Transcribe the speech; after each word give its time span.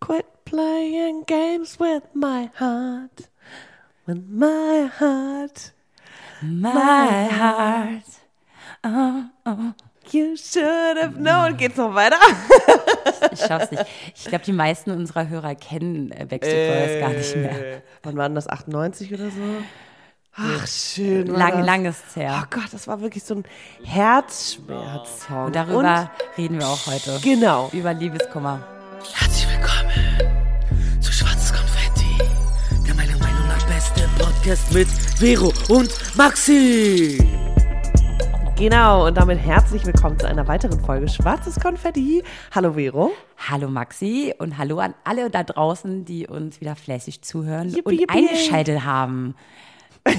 Quit 0.00 0.26
playing 0.44 1.24
games 1.26 1.78
with 1.78 2.02
my 2.14 2.50
heart. 2.58 3.28
With 4.06 4.22
my 4.28 4.90
heart. 4.98 5.72
My 6.42 7.28
heart. 7.28 8.04
Oh, 8.82 9.24
oh. 9.46 9.74
You 10.10 10.36
should 10.36 10.96
have 10.96 11.16
known. 11.18 11.56
Geht's 11.56 11.76
noch 11.76 11.94
weiter? 11.94 12.16
Ich 13.32 13.40
schaff's 13.40 13.70
nicht. 13.70 13.84
Ich 14.16 14.24
glaube, 14.24 14.44
die 14.44 14.52
meisten 14.52 14.90
unserer 14.90 15.28
Hörer 15.28 15.54
kennen 15.54 16.10
äh, 16.10 16.24
Backstreet 16.24 16.68
Boys 16.68 17.00
gar 17.00 17.10
nicht 17.10 17.36
mehr. 17.36 17.76
Äh, 17.76 17.80
Wann 18.02 18.16
war 18.16 18.28
denn 18.28 18.34
das? 18.34 18.48
98 18.48 19.12
oder 19.12 19.30
so? 19.30 19.62
Ach, 20.34 20.66
schön. 20.66 21.26
Lang, 21.26 21.58
das. 21.58 21.66
lang 21.66 21.86
es 21.86 22.02
Oh 22.16 22.20
her. 22.20 22.46
Gott, 22.50 22.72
das 22.72 22.88
war 22.88 23.00
wirklich 23.00 23.22
so 23.22 23.34
ein 23.34 23.44
Herzschmerz-Song. 23.84 25.46
Und 25.46 25.56
darüber 25.56 26.10
reden 26.38 26.58
wir 26.58 26.66
auch 26.66 26.86
heute. 26.86 27.18
Genau. 27.22 27.68
Über 27.72 27.92
Liebeskummer. 27.92 28.66
Herzlich 29.14 29.49
Podcast 34.40 34.72
mit 34.72 34.88
Vero 34.88 35.52
und 35.68 35.90
Maxi. 36.16 37.18
Genau, 38.56 39.06
und 39.06 39.14
damit 39.14 39.38
herzlich 39.38 39.84
willkommen 39.84 40.18
zu 40.18 40.26
einer 40.26 40.48
weiteren 40.48 40.82
Folge 40.82 41.08
Schwarzes 41.08 41.60
Konfetti. 41.60 42.22
Hallo 42.54 42.72
Vero. 42.72 43.12
Hallo 43.50 43.68
Maxi 43.68 44.32
und 44.38 44.56
hallo 44.56 44.78
an 44.78 44.94
alle 45.04 45.28
da 45.28 45.42
draußen, 45.42 46.06
die 46.06 46.26
uns 46.26 46.62
wieder 46.62 46.74
fleißig 46.74 47.20
zuhören 47.20 47.68
Yippie, 47.68 47.82
und 47.82 48.00
yippie. 48.00 48.16
eingeschaltet 48.16 48.82
haben. 48.82 49.34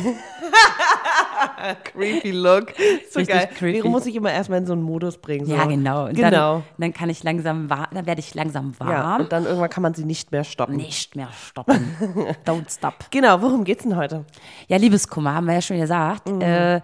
Creepy 1.83 2.31
Look. 2.31 2.73
So 3.09 3.19
Richtig 3.19 3.27
geil. 3.35 3.49
creepy. 3.57 3.81
Vero 3.81 3.89
muss 3.89 4.05
ich 4.05 4.15
immer 4.15 4.31
erstmal 4.31 4.59
in 4.59 4.65
so 4.65 4.73
einen 4.73 4.83
Modus 4.83 5.17
bringen. 5.17 5.45
So. 5.45 5.53
Ja, 5.53 5.65
genau. 5.65 6.05
Und 6.05 6.15
genau. 6.15 6.55
Dann, 6.55 6.63
dann 6.77 6.93
kann 6.93 7.09
ich 7.09 7.23
langsam 7.23 7.69
warm, 7.69 7.87
dann 7.93 8.05
werde 8.05 8.19
ich 8.19 8.33
langsam 8.33 8.73
ja, 8.79 8.85
warm. 8.87 9.21
und 9.21 9.31
dann 9.31 9.45
irgendwann 9.45 9.69
kann 9.69 9.83
man 9.83 9.93
sie 9.93 10.05
nicht 10.05 10.31
mehr 10.31 10.43
stoppen. 10.43 10.75
Nicht 10.75 11.15
mehr 11.15 11.29
stoppen. 11.31 11.95
Don't 12.45 12.69
stop. 12.73 13.05
Genau, 13.11 13.41
worum 13.41 13.63
geht's 13.63 13.83
denn 13.83 13.95
heute? 13.95 14.25
Ja, 14.67 14.77
Liebeskummer, 14.77 15.33
haben 15.33 15.47
wir 15.47 15.55
ja 15.55 15.61
schon 15.61 15.79
gesagt. 15.79 16.29
Mhm. 16.29 16.41
Äh, 16.41 16.81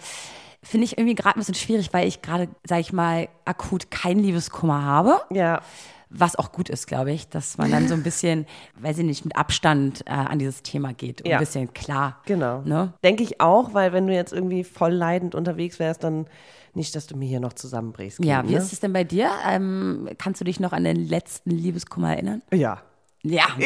Finde 0.63 0.85
ich 0.85 0.97
irgendwie 0.97 1.15
gerade 1.15 1.37
ein 1.37 1.39
bisschen 1.39 1.55
schwierig, 1.55 1.93
weil 1.93 2.07
ich 2.07 2.21
gerade, 2.21 2.49
sag 2.65 2.79
ich 2.79 2.91
mal, 2.91 3.29
akut 3.45 3.89
kein 3.89 4.19
Liebeskummer 4.19 4.83
habe. 4.83 5.21
Ja, 5.29 5.61
Was 6.09 6.35
auch 6.37 6.51
gut 6.51 6.69
ist, 6.69 6.87
glaube 6.87 7.11
ich, 7.11 7.27
dass 7.27 7.57
man 7.57 7.71
dann 7.71 7.87
so 7.87 7.93
ein 7.93 8.03
bisschen, 8.03 8.45
weiß 8.79 8.99
ich 8.99 9.03
nicht, 9.05 9.25
mit 9.25 9.35
Abstand 9.35 10.03
äh, 10.05 10.11
an 10.11 10.39
dieses 10.39 10.63
Thema 10.63 10.93
geht. 10.93 11.21
Und 11.21 11.27
Ja. 11.27 11.37
ein 11.37 11.39
bisschen 11.41 11.73
klar. 11.73 12.21
genau. 12.25 12.61
Ne? 12.61 12.93
Denke 13.03 13.23
ich 13.23 13.41
auch, 13.41 13.73
weil 13.73 13.91
wenn 13.91 14.07
du 14.07 14.13
jetzt 14.13 14.31
irgendwie 14.31 14.63
voll 14.63 14.93
leidend 14.93 15.35
unterwegs 15.35 15.79
wärst, 15.79 16.03
dann 16.03 16.27
nicht, 16.73 16.95
dass 16.95 17.07
du 17.07 17.17
mir 17.17 17.27
hier 17.27 17.39
noch 17.39 17.53
zusammenbrichst. 17.53 18.23
Ja, 18.23 18.47
wie 18.47 18.53
ne? 18.53 18.57
ist 18.57 18.71
es 18.71 18.79
denn 18.79 18.93
bei 18.93 19.03
dir? 19.03 19.29
Ähm, 19.45 20.09
kannst 20.17 20.39
du 20.39 20.45
dich 20.45 20.59
noch 20.59 20.71
an 20.73 20.83
den 20.83 20.95
letzten 20.95 21.51
Liebeskummer 21.51 22.11
erinnern? 22.13 22.41
Ja. 22.53 22.81
Ja. 23.23 23.45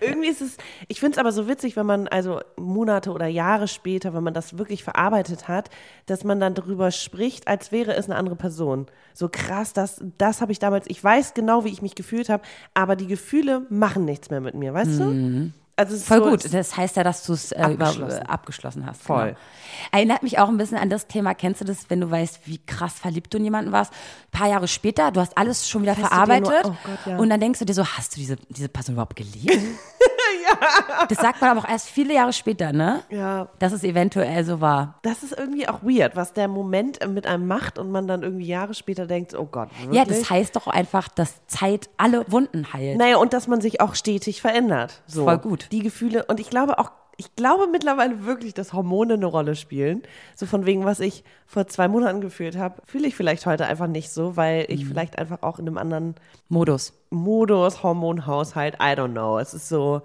Irgendwie 0.00 0.28
ist 0.28 0.40
es, 0.40 0.56
ich 0.88 1.00
finde 1.00 1.16
es 1.16 1.18
aber 1.18 1.32
so 1.32 1.48
witzig, 1.48 1.76
wenn 1.76 1.86
man 1.86 2.08
also 2.08 2.40
Monate 2.56 3.10
oder 3.10 3.26
Jahre 3.26 3.68
später, 3.68 4.14
wenn 4.14 4.22
man 4.22 4.34
das 4.34 4.56
wirklich 4.56 4.84
verarbeitet 4.84 5.48
hat, 5.48 5.68
dass 6.06 6.24
man 6.24 6.40
dann 6.40 6.54
darüber 6.54 6.90
spricht, 6.90 7.48
als 7.48 7.72
wäre 7.72 7.94
es 7.94 8.06
eine 8.06 8.16
andere 8.16 8.36
Person. 8.36 8.86
So 9.14 9.28
krass, 9.28 9.72
das, 9.72 10.02
das 10.16 10.40
habe 10.40 10.52
ich 10.52 10.58
damals, 10.58 10.86
ich 10.88 11.02
weiß 11.02 11.34
genau, 11.34 11.64
wie 11.64 11.70
ich 11.70 11.82
mich 11.82 11.94
gefühlt 11.94 12.28
habe, 12.28 12.44
aber 12.72 12.96
die 12.96 13.08
Gefühle 13.08 13.66
machen 13.68 14.04
nichts 14.04 14.30
mehr 14.30 14.40
mit 14.40 14.54
mir, 14.54 14.72
weißt 14.72 15.00
du? 15.00 15.52
Also 15.80 15.96
Voll 15.96 16.18
so, 16.18 16.30
gut. 16.30 16.52
Das 16.54 16.76
heißt 16.76 16.96
ja, 16.96 17.04
dass 17.04 17.24
du 17.24 17.32
es 17.32 17.52
äh, 17.52 17.56
Abgeschlossen. 17.56 18.18
äh, 18.18 18.24
abgeschlossen 18.26 18.86
hast. 18.86 19.02
Voll. 19.02 19.28
Genau. 19.28 19.38
Erinnert 19.92 20.22
mich 20.22 20.38
auch 20.38 20.48
ein 20.48 20.56
bisschen 20.58 20.76
an 20.78 20.90
das 20.90 21.06
Thema. 21.06 21.34
Kennst 21.34 21.60
du 21.60 21.64
das, 21.64 21.88
wenn 21.88 22.00
du 22.00 22.10
weißt, 22.10 22.40
wie 22.46 22.58
krass 22.58 22.94
verliebt 22.98 23.32
du 23.32 23.38
in 23.38 23.44
jemanden 23.44 23.72
warst? 23.72 23.92
Ein 23.92 24.38
paar 24.38 24.48
Jahre 24.48 24.68
später, 24.68 25.10
du 25.10 25.20
hast 25.20 25.36
alles 25.38 25.68
schon 25.68 25.82
wieder 25.82 25.94
dir 25.94 26.02
verarbeitet. 26.06 26.44
nur- 26.44 26.60
oh 26.72 26.76
Gott, 26.84 26.98
ja. 27.06 27.16
Und 27.16 27.30
dann 27.30 27.40
denkst 27.40 27.58
du 27.60 27.64
dir 27.64 27.74
so, 27.74 27.86
hast 27.86 28.14
du 28.16 28.20
diese, 28.20 28.36
diese 28.48 28.68
Person 28.68 28.94
überhaupt 28.94 29.16
geliebt? 29.16 29.50
ja. 30.42 31.06
Das 31.06 31.18
sagt 31.18 31.40
man 31.40 31.50
aber 31.50 31.60
auch 31.60 31.68
erst 31.68 31.88
viele 31.88 32.14
Jahre 32.14 32.32
später, 32.32 32.72
ne? 32.72 33.02
Ja, 33.10 33.48
Dass 33.58 33.72
es 33.72 33.84
eventuell 33.84 34.44
so 34.44 34.60
war. 34.60 34.98
das 35.02 35.22
ist 35.22 35.36
irgendwie 35.38 35.68
auch 35.68 35.82
weird, 35.82 36.16
was 36.16 36.32
der 36.32 36.48
Moment 36.48 36.98
mit 37.08 37.26
einem 37.26 37.46
macht 37.46 37.78
und 37.78 37.90
man 37.90 38.06
dann 38.06 38.22
irgendwie 38.22 38.46
Jahre 38.46 38.74
später 38.74 39.06
denkt, 39.06 39.34
oh 39.34 39.46
Gott, 39.46 39.68
wirklich? 39.80 39.96
Ja, 39.98 40.04
das 40.04 40.30
heißt 40.30 40.56
doch 40.56 40.66
einfach, 40.66 41.08
dass 41.08 41.46
Zeit 41.46 41.88
alle 41.96 42.24
Wunden 42.30 42.72
heilt. 42.72 42.98
Naja, 42.98 43.16
und 43.18 43.32
dass 43.32 43.46
man 43.48 43.60
sich 43.60 43.80
auch 43.80 43.94
stetig 43.94 44.40
verändert. 44.40 45.02
So. 45.06 45.24
Voll 45.24 45.38
gut. 45.38 45.66
Die 45.72 45.80
Gefühle, 45.82 46.24
und 46.26 46.40
ich 46.40 46.50
glaube 46.50 46.78
auch, 46.78 46.90
ich 47.16 47.34
glaube 47.36 47.66
mittlerweile 47.66 48.24
wirklich, 48.24 48.54
dass 48.54 48.72
Hormone 48.72 49.12
eine 49.12 49.26
Rolle 49.26 49.54
spielen. 49.54 50.02
So 50.34 50.46
von 50.46 50.64
wegen, 50.64 50.86
was 50.86 51.00
ich 51.00 51.22
vor 51.46 51.66
zwei 51.66 51.86
Monaten 51.86 52.22
gefühlt 52.22 52.56
habe, 52.56 52.80
fühle 52.86 53.06
ich 53.08 53.14
vielleicht 53.14 53.44
heute 53.44 53.66
einfach 53.66 53.88
nicht 53.88 54.10
so, 54.10 54.38
weil 54.38 54.60
Mhm. 54.60 54.66
ich 54.68 54.86
vielleicht 54.86 55.18
einfach 55.18 55.42
auch 55.42 55.58
in 55.58 55.66
einem 55.68 55.76
anderen 55.76 56.14
Modus. 56.48 56.94
Modus, 57.10 57.82
Hormonhaushalt, 57.82 58.76
I 58.76 58.94
don't 58.96 59.10
know. 59.12 59.38
Es 59.38 59.52
ist 59.52 59.68
so, 59.68 60.00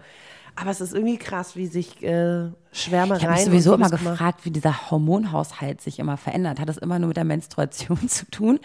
aber 0.55 0.71
es 0.71 0.81
ist 0.81 0.93
irgendwie 0.93 1.17
krass, 1.17 1.55
wie 1.55 1.67
sich 1.67 2.01
äh, 2.03 2.49
Schwärmereien. 2.71 3.21
Ich 3.21 3.27
habe 3.27 3.39
sowieso 3.41 3.73
immer 3.73 3.89
gefragt, 3.89 4.41
wie 4.43 4.51
dieser 4.51 4.89
Hormonhaushalt 4.91 5.81
sich 5.81 5.99
immer 5.99 6.17
verändert. 6.17 6.59
Hat 6.59 6.69
das 6.69 6.77
immer 6.77 6.97
nur 6.99 7.09
mit 7.09 7.17
der 7.17 7.23
Menstruation 7.25 8.07
zu 8.09 8.25
tun, 8.31 8.59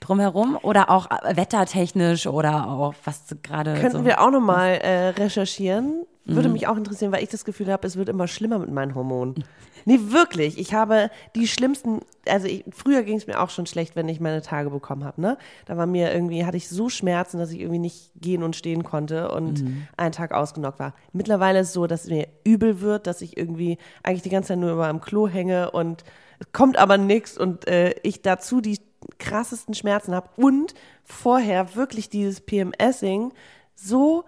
drumherum? 0.00 0.58
Oder 0.62 0.90
auch 0.90 1.10
äh, 1.10 1.36
wettertechnisch 1.36 2.26
oder 2.26 2.68
auch 2.68 2.94
was 3.04 3.22
gerade 3.42 3.74
Könnten 3.74 3.98
so. 3.98 4.04
wir 4.04 4.20
auch 4.20 4.30
nochmal 4.30 4.74
äh, 4.82 5.08
recherchieren. 5.08 6.04
Würde 6.26 6.48
Mhm. 6.48 6.54
mich 6.54 6.66
auch 6.68 6.76
interessieren, 6.78 7.12
weil 7.12 7.22
ich 7.22 7.28
das 7.28 7.44
Gefühl 7.44 7.70
habe, 7.70 7.86
es 7.86 7.96
wird 7.96 8.08
immer 8.08 8.26
schlimmer 8.28 8.58
mit 8.58 8.70
meinen 8.70 8.94
Hormonen. 8.94 9.44
Nee, 9.84 9.98
wirklich. 10.08 10.58
Ich 10.58 10.72
habe 10.74 11.10
die 11.34 11.46
schlimmsten, 11.46 12.00
also 12.26 12.46
ich, 12.46 12.64
früher 12.72 13.02
ging 13.02 13.16
es 13.16 13.26
mir 13.26 13.40
auch 13.40 13.50
schon 13.50 13.66
schlecht, 13.66 13.96
wenn 13.96 14.08
ich 14.08 14.20
meine 14.20 14.42
Tage 14.42 14.70
bekommen 14.70 15.04
habe, 15.04 15.20
ne? 15.20 15.36
Da 15.66 15.76
war 15.76 15.86
mir 15.86 16.12
irgendwie, 16.12 16.44
hatte 16.44 16.56
ich 16.56 16.68
so 16.68 16.88
Schmerzen, 16.88 17.38
dass 17.38 17.50
ich 17.50 17.60
irgendwie 17.60 17.78
nicht 17.78 18.10
gehen 18.20 18.42
und 18.42 18.56
stehen 18.56 18.82
konnte 18.84 19.30
und 19.30 19.62
Mhm. 19.62 19.86
einen 19.96 20.12
Tag 20.12 20.32
ausgenockt 20.32 20.78
war. 20.78 20.94
Mittlerweile 21.12 21.60
ist 21.60 21.68
es 21.68 21.72
so, 21.74 21.86
dass 21.86 22.04
es 22.04 22.10
mir 22.10 22.28
übel 22.44 22.80
wird, 22.80 23.06
dass 23.06 23.20
ich 23.20 23.36
irgendwie 23.36 23.78
eigentlich 24.02 24.22
die 24.22 24.30
ganze 24.30 24.48
Zeit 24.48 24.58
nur 24.58 24.72
über 24.72 24.88
am 24.88 25.00
Klo 25.00 25.28
hänge 25.28 25.70
und 25.70 26.04
es 26.40 26.50
kommt 26.52 26.76
aber 26.78 26.98
nichts 26.98 27.38
und 27.38 27.66
äh, 27.68 27.94
ich 28.02 28.22
dazu 28.22 28.60
die 28.60 28.78
krassesten 29.18 29.74
Schmerzen 29.74 30.14
habe 30.14 30.30
und 30.36 30.74
vorher 31.04 31.74
wirklich 31.76 32.08
dieses 32.08 32.40
PMSing 32.40 33.32
so 33.74 34.24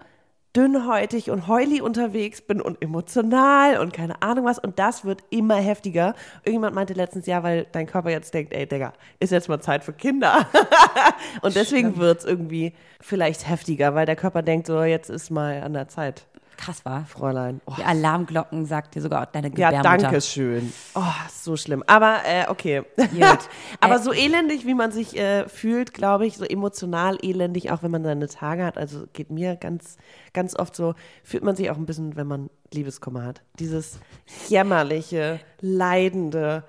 dünnhäutig 0.57 1.29
und 1.29 1.47
heuli 1.47 1.81
unterwegs 1.81 2.41
bin 2.41 2.59
und 2.61 2.81
emotional 2.81 3.77
und 3.77 3.93
keine 3.93 4.23
Ahnung 4.23 4.45
was. 4.45 4.57
Und 4.57 4.79
das 4.79 5.05
wird 5.05 5.23
immer 5.29 5.57
heftiger. 5.57 6.15
Irgendjemand 6.39 6.73
meinte 6.73 6.93
letztens, 6.93 7.27
ja, 7.27 7.43
weil 7.43 7.67
dein 7.71 7.85
Körper 7.85 8.09
jetzt 8.09 8.33
denkt, 8.33 8.53
ey, 8.53 8.65
Digga, 8.65 8.93
ist 9.19 9.31
jetzt 9.31 9.49
mal 9.49 9.61
Zeit 9.61 9.83
für 9.83 9.93
Kinder. 9.93 10.47
und 11.41 11.55
deswegen 11.55 11.97
wird 11.97 12.19
es 12.19 12.25
irgendwie 12.25 12.73
vielleicht 12.99 13.47
heftiger, 13.47 13.93
weil 13.93 14.07
der 14.07 14.15
Körper 14.15 14.41
denkt, 14.41 14.65
so, 14.65 14.81
jetzt 14.83 15.11
ist 15.11 15.29
mal 15.29 15.61
an 15.61 15.73
der 15.73 15.87
Zeit, 15.89 16.25
Krass 16.57 16.83
war. 16.85 17.05
Fräulein. 17.05 17.61
Oh, 17.65 17.73
Die 17.77 17.83
Alarmglocken 17.83 18.65
sagt 18.65 18.95
dir 18.95 19.01
sogar 19.01 19.27
deine 19.27 19.47
ja, 19.55 19.69
Gebärmutter. 19.69 19.97
danke 20.09 20.21
schön. 20.21 20.73
Oh, 20.95 21.01
so 21.31 21.55
schlimm. 21.55 21.83
Aber 21.87 22.17
äh, 22.25 22.45
okay. 22.49 22.81
Gut. 22.97 23.39
Aber 23.79 23.95
Äh, 23.95 23.99
so 23.99 24.11
elendig, 24.11 24.65
wie 24.65 24.73
man 24.73 24.91
sich 24.91 25.15
äh, 25.17 25.47
fühlt, 25.47 25.93
glaube 25.93 26.25
ich, 26.25 26.37
so 26.37 26.43
emotional 26.45 27.17
elendig, 27.21 27.71
auch 27.71 27.83
wenn 27.83 27.91
man 27.91 28.03
seine 28.03 28.27
Tage 28.27 28.65
hat. 28.65 28.77
Also 28.77 29.05
geht 29.13 29.29
mir 29.29 29.55
ganz, 29.55 29.97
ganz 30.33 30.55
oft 30.57 30.75
so, 30.75 30.95
fühlt 31.23 31.43
man 31.43 31.55
sich 31.55 31.69
auch 31.69 31.77
ein 31.77 31.85
bisschen, 31.85 32.15
wenn 32.15 32.27
man 32.27 32.49
Liebeskummer 32.73 33.23
hat. 33.23 33.43
Dieses 33.59 33.99
jämmerliche, 34.49 35.39
leidende, 35.61 36.63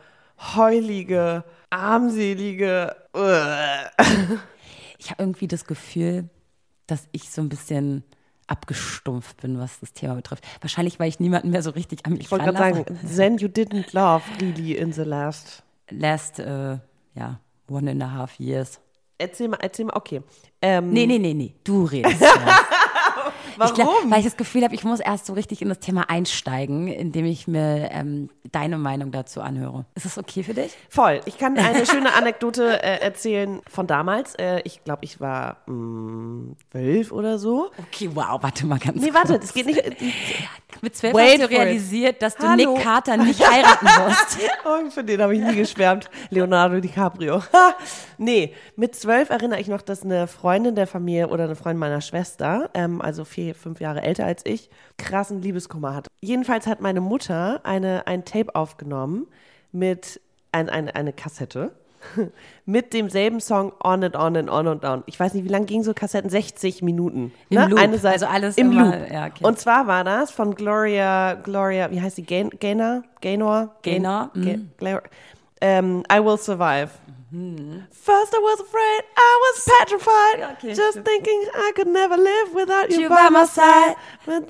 heulige, 0.54 1.44
armselige. 1.70 2.94
Ich 5.00 5.10
habe 5.12 5.22
irgendwie 5.22 5.46
das 5.46 5.64
Gefühl, 5.64 6.28
dass 6.88 7.06
ich 7.12 7.30
so 7.30 7.40
ein 7.40 7.48
bisschen 7.48 8.02
abgestumpft 8.48 9.40
bin, 9.42 9.58
was 9.58 9.80
das 9.80 9.92
Thema 9.92 10.14
betrifft. 10.14 10.44
Wahrscheinlich, 10.60 10.98
weil 10.98 11.08
ich 11.08 11.20
niemanden 11.20 11.50
mehr 11.50 11.62
so 11.62 11.70
richtig 11.70 12.04
an 12.06 12.12
mich 12.12 12.22
Ich 12.22 12.30
wollte 12.30 12.46
gerade 12.46 12.58
sagen, 12.58 12.84
then 13.16 13.38
you 13.38 13.48
didn't 13.48 13.92
love 13.92 14.22
really 14.40 14.72
in 14.72 14.92
the 14.92 15.02
last. 15.02 15.62
Last, 15.90 16.38
äh, 16.38 16.78
ja, 17.14 17.40
one 17.68 17.90
and 17.90 18.02
a 18.02 18.10
half 18.10 18.38
years. 18.38 18.80
Erzähl 19.18 19.48
mal, 19.48 19.58
erzähl 19.60 19.86
mal, 19.86 19.96
okay. 19.96 20.22
Ähm, 20.62 20.90
Nee, 20.90 21.06
nee, 21.06 21.18
nee, 21.18 21.34
nee, 21.34 21.54
du 21.64 21.84
redest. 21.84 22.22
warum? 23.56 23.72
Ich 23.72 23.74
glaub, 23.74 24.10
weil 24.10 24.18
ich 24.20 24.24
das 24.24 24.36
Gefühl 24.36 24.62
habe, 24.64 24.74
ich 24.74 24.84
muss 24.84 25.00
erst 25.00 25.26
so 25.26 25.32
richtig 25.32 25.62
in 25.62 25.68
das 25.68 25.78
Thema 25.78 26.08
einsteigen, 26.10 26.88
indem 26.88 27.24
ich 27.24 27.46
mir 27.48 27.88
ähm, 27.92 28.28
deine 28.52 28.78
Meinung 28.78 29.10
dazu 29.12 29.40
anhöre. 29.40 29.84
Ist 29.94 30.04
das 30.06 30.18
okay 30.18 30.42
für 30.42 30.54
dich? 30.54 30.72
Voll. 30.88 31.20
Ich 31.26 31.38
kann 31.38 31.56
eine 31.58 31.86
schöne 31.86 32.14
Anekdote 32.14 32.82
äh, 32.82 33.00
erzählen 33.00 33.60
von 33.68 33.86
damals. 33.86 34.34
Äh, 34.36 34.60
ich 34.64 34.84
glaube, 34.84 35.04
ich 35.04 35.20
war 35.20 35.58
mh, 35.66 36.54
zwölf 36.70 37.12
oder 37.12 37.38
so. 37.38 37.70
Okay, 37.88 38.10
wow, 38.14 38.38
warte 38.42 38.66
mal 38.66 38.78
ganz 38.78 38.96
Nee, 39.00 39.10
kurz. 39.10 39.14
warte, 39.14 39.38
das 39.38 39.52
geht 39.52 39.66
nicht. 39.66 39.82
Mit 40.80 40.96
zwölf 40.96 41.14
Wait 41.14 41.40
hast 41.40 41.50
du 41.50 41.56
realisiert, 41.56 42.22
dass 42.22 42.36
du 42.36 42.48
Hallo. 42.48 42.74
Nick 42.74 42.82
Carter 42.82 43.16
nicht 43.16 43.46
heiraten 43.46 43.86
musst. 44.04 44.38
Oh, 44.64 44.90
für 44.90 45.04
den 45.04 45.22
habe 45.22 45.34
ich 45.34 45.40
nie 45.40 45.56
geschwärmt. 45.56 46.10
Leonardo 46.30 46.80
DiCaprio. 46.80 47.42
Nee, 48.20 48.52
mit 48.74 48.96
zwölf 48.96 49.30
erinnere 49.30 49.60
ich 49.60 49.68
noch, 49.68 49.80
dass 49.80 50.02
eine 50.02 50.26
Freundin 50.26 50.74
der 50.74 50.88
Familie 50.88 51.28
oder 51.28 51.44
eine 51.44 51.54
Freundin 51.54 51.78
meiner 51.78 52.00
Schwester, 52.00 52.68
ähm, 52.74 53.00
also 53.00 53.24
vier, 53.24 53.54
fünf 53.54 53.80
Jahre 53.80 54.02
älter 54.02 54.24
als 54.26 54.44
ich, 54.44 54.70
krassen 54.96 55.40
Liebeskummer 55.40 55.94
hatte. 55.94 56.10
Jedenfalls 56.20 56.66
hat 56.66 56.80
meine 56.80 57.00
Mutter 57.00 57.60
eine, 57.62 58.08
ein 58.08 58.24
Tape 58.24 58.56
aufgenommen 58.56 59.28
mit 59.70 60.20
ein, 60.50 60.68
ein, 60.68 60.90
eine 60.90 61.12
Kassette 61.12 61.72
mit 62.66 62.92
demselben 62.92 63.40
Song 63.40 63.72
On 63.82 64.02
and 64.04 64.14
On 64.16 64.36
and 64.36 64.50
On 64.50 64.66
and 64.68 64.84
On. 64.84 65.02
Ich 65.06 65.18
weiß 65.18 65.34
nicht, 65.34 65.44
wie 65.44 65.48
lang 65.48 65.66
ging 65.66 65.82
so 65.82 65.94
Kassetten? 65.94 66.30
60 66.30 66.82
Minuten. 66.82 67.32
Im 67.50 67.58
ne? 67.60 67.66
Loop. 67.68 67.78
Eine 67.78 67.98
Seite, 67.98 68.14
Also 68.14 68.26
alles 68.26 68.56
im 68.56 68.72
immer- 68.72 68.84
Loop. 68.96 69.10
ja, 69.12 69.26
okay. 69.26 69.44
Und 69.44 69.58
zwar 69.58 69.86
war 69.86 70.04
das 70.04 70.30
von 70.30 70.54
Gloria, 70.54 71.34
Gloria, 71.34 71.90
wie 71.90 72.00
heißt 72.00 72.16
sie? 72.16 72.22
Gain- 72.24 72.50
Gaynor? 72.60 73.02
Gaynor? 73.20 73.70
Gaynor, 73.82 74.30
Ga- 74.34 74.58
Gla- 74.78 75.02
ähm, 75.60 76.02
I 76.12 76.18
Will 76.24 76.38
Survive. 76.38 76.90
First 77.30 78.32
I 78.32 78.38
was 78.38 78.60
afraid, 78.60 79.02
I 79.14 79.38
was 79.44 79.64
petrified, 79.78 80.40
okay, 80.52 80.74
just 80.74 81.00
thinking 81.04 81.44
I 81.54 81.72
could 81.76 81.88
never 81.88 82.16
live 82.16 82.54
without 82.54 82.90
you, 82.90 83.02
You 83.02 83.08
by 83.10 83.28
my 83.30 83.44
side. 83.44 83.96
Ne? 84.26 84.46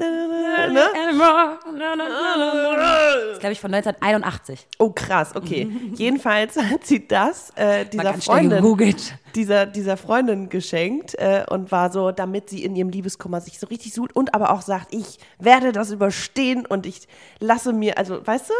Das 2.76 3.32
ist, 3.32 3.40
glaube 3.40 3.52
ich, 3.52 3.60
von 3.60 3.74
1981. 3.74 4.68
Oh 4.78 4.90
krass, 4.90 5.34
okay. 5.34 5.68
Jedenfalls 5.94 6.56
hat 6.56 6.86
sie 6.86 7.08
das 7.08 7.50
äh, 7.56 7.84
dieser 7.84 8.14
Freundin, 8.14 8.94
dieser, 9.34 9.66
dieser 9.66 9.96
Freundin 9.96 10.48
geschenkt 10.48 11.16
äh, 11.16 11.44
und 11.50 11.72
war 11.72 11.90
so, 11.90 12.12
damit 12.12 12.48
sie 12.48 12.62
in 12.62 12.76
ihrem 12.76 12.90
Liebeskummer 12.90 13.40
sich 13.40 13.58
so 13.58 13.66
richtig 13.66 13.92
sucht 13.92 14.14
und 14.14 14.34
aber 14.34 14.52
auch 14.52 14.62
sagt, 14.62 14.94
ich 14.94 15.18
werde 15.40 15.72
das 15.72 15.90
überstehen 15.90 16.64
und 16.64 16.86
ich 16.86 17.08
lasse 17.40 17.72
mir, 17.72 17.98
also 17.98 18.24
weißt 18.24 18.50
du, 18.50 18.54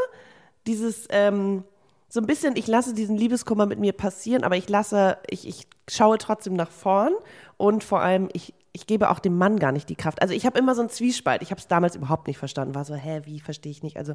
dieses 0.67 1.07
ähm, 1.11 1.63
so 2.09 2.21
ein 2.21 2.27
bisschen, 2.27 2.57
ich 2.57 2.67
lasse 2.67 2.95
diesen 2.95 3.17
Liebeskummer 3.17 3.67
mit 3.67 3.79
mir 3.79 3.93
passieren, 3.93 4.45
aber 4.45 4.57
ich 4.57 4.69
lasse, 4.69 5.19
ich, 5.29 5.47
ich 5.47 5.67
schaue 5.89 6.19
trotzdem 6.19 6.55
nach 6.55 6.71
vorn 6.71 7.13
und 7.57 7.85
vor 7.85 8.01
allem, 8.01 8.29
ich, 8.33 8.55
ich 8.73 8.87
gebe 8.87 9.11
auch 9.11 9.19
dem 9.19 9.37
Mann 9.37 9.59
gar 9.59 9.73
nicht 9.73 9.89
die 9.89 9.97
Kraft. 9.97 10.23
Also 10.23 10.35
ich 10.35 10.47
habe 10.47 10.59
immer 10.59 10.75
so 10.75 10.81
einen 10.81 10.91
Zwiespalt. 10.91 11.43
Ich 11.43 11.51
habe 11.51 11.61
es 11.61 11.67
damals 11.67 11.97
überhaupt 11.97 12.27
nicht 12.29 12.39
verstanden. 12.39 12.75
War 12.75 12.85
so, 12.85 12.95
hä, 12.95 13.23
wie 13.25 13.41
verstehe 13.41 13.73
ich 13.73 13.83
nicht? 13.83 13.97
Also 13.97 14.15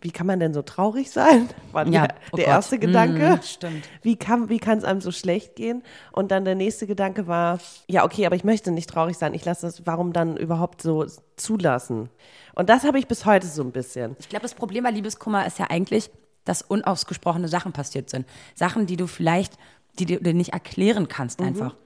wie 0.00 0.10
kann 0.10 0.26
man 0.26 0.40
denn 0.40 0.54
so 0.54 0.62
traurig 0.62 1.10
sein? 1.10 1.48
War 1.72 1.86
Ja, 1.86 2.06
der, 2.06 2.16
oh 2.32 2.36
der 2.36 2.46
erste 2.46 2.78
Gedanke. 2.78 3.36
Mm, 3.36 3.42
stimmt. 3.42 3.88
Wie 4.02 4.16
kann 4.16 4.48
wie 4.48 4.58
kann 4.58 4.78
es 4.78 4.84
einem 4.84 5.00
so 5.00 5.12
schlecht 5.12 5.56
gehen? 5.56 5.82
Und 6.12 6.30
dann 6.30 6.44
der 6.44 6.54
nächste 6.54 6.86
Gedanke 6.86 7.26
war, 7.26 7.58
ja 7.86 8.04
okay, 8.04 8.24
aber 8.26 8.36
ich 8.36 8.44
möchte 8.44 8.70
nicht 8.70 8.88
traurig 8.88 9.18
sein. 9.18 9.34
Ich 9.34 9.44
lasse 9.44 9.66
das, 9.66 9.86
warum 9.86 10.12
dann 10.12 10.36
überhaupt 10.36 10.80
so 10.80 11.04
zulassen? 11.36 12.08
Und 12.54 12.70
das 12.70 12.84
habe 12.84 12.98
ich 12.98 13.06
bis 13.08 13.26
heute 13.26 13.46
so 13.46 13.62
ein 13.62 13.72
bisschen. 13.72 14.16
Ich 14.18 14.28
glaube, 14.28 14.42
das 14.42 14.54
Problem 14.54 14.84
bei 14.84 14.90
Liebeskummer 14.90 15.46
ist 15.46 15.58
ja 15.58 15.66
eigentlich, 15.68 16.10
dass 16.50 16.62
unausgesprochene 16.62 17.46
Sachen 17.46 17.72
passiert 17.72 18.10
sind. 18.10 18.26
Sachen, 18.56 18.86
die 18.86 18.96
du 18.96 19.06
vielleicht, 19.06 19.54
die 19.98 20.04
du 20.04 20.18
dir 20.18 20.34
nicht 20.34 20.52
erklären 20.52 21.06
kannst 21.06 21.40
einfach. 21.40 21.76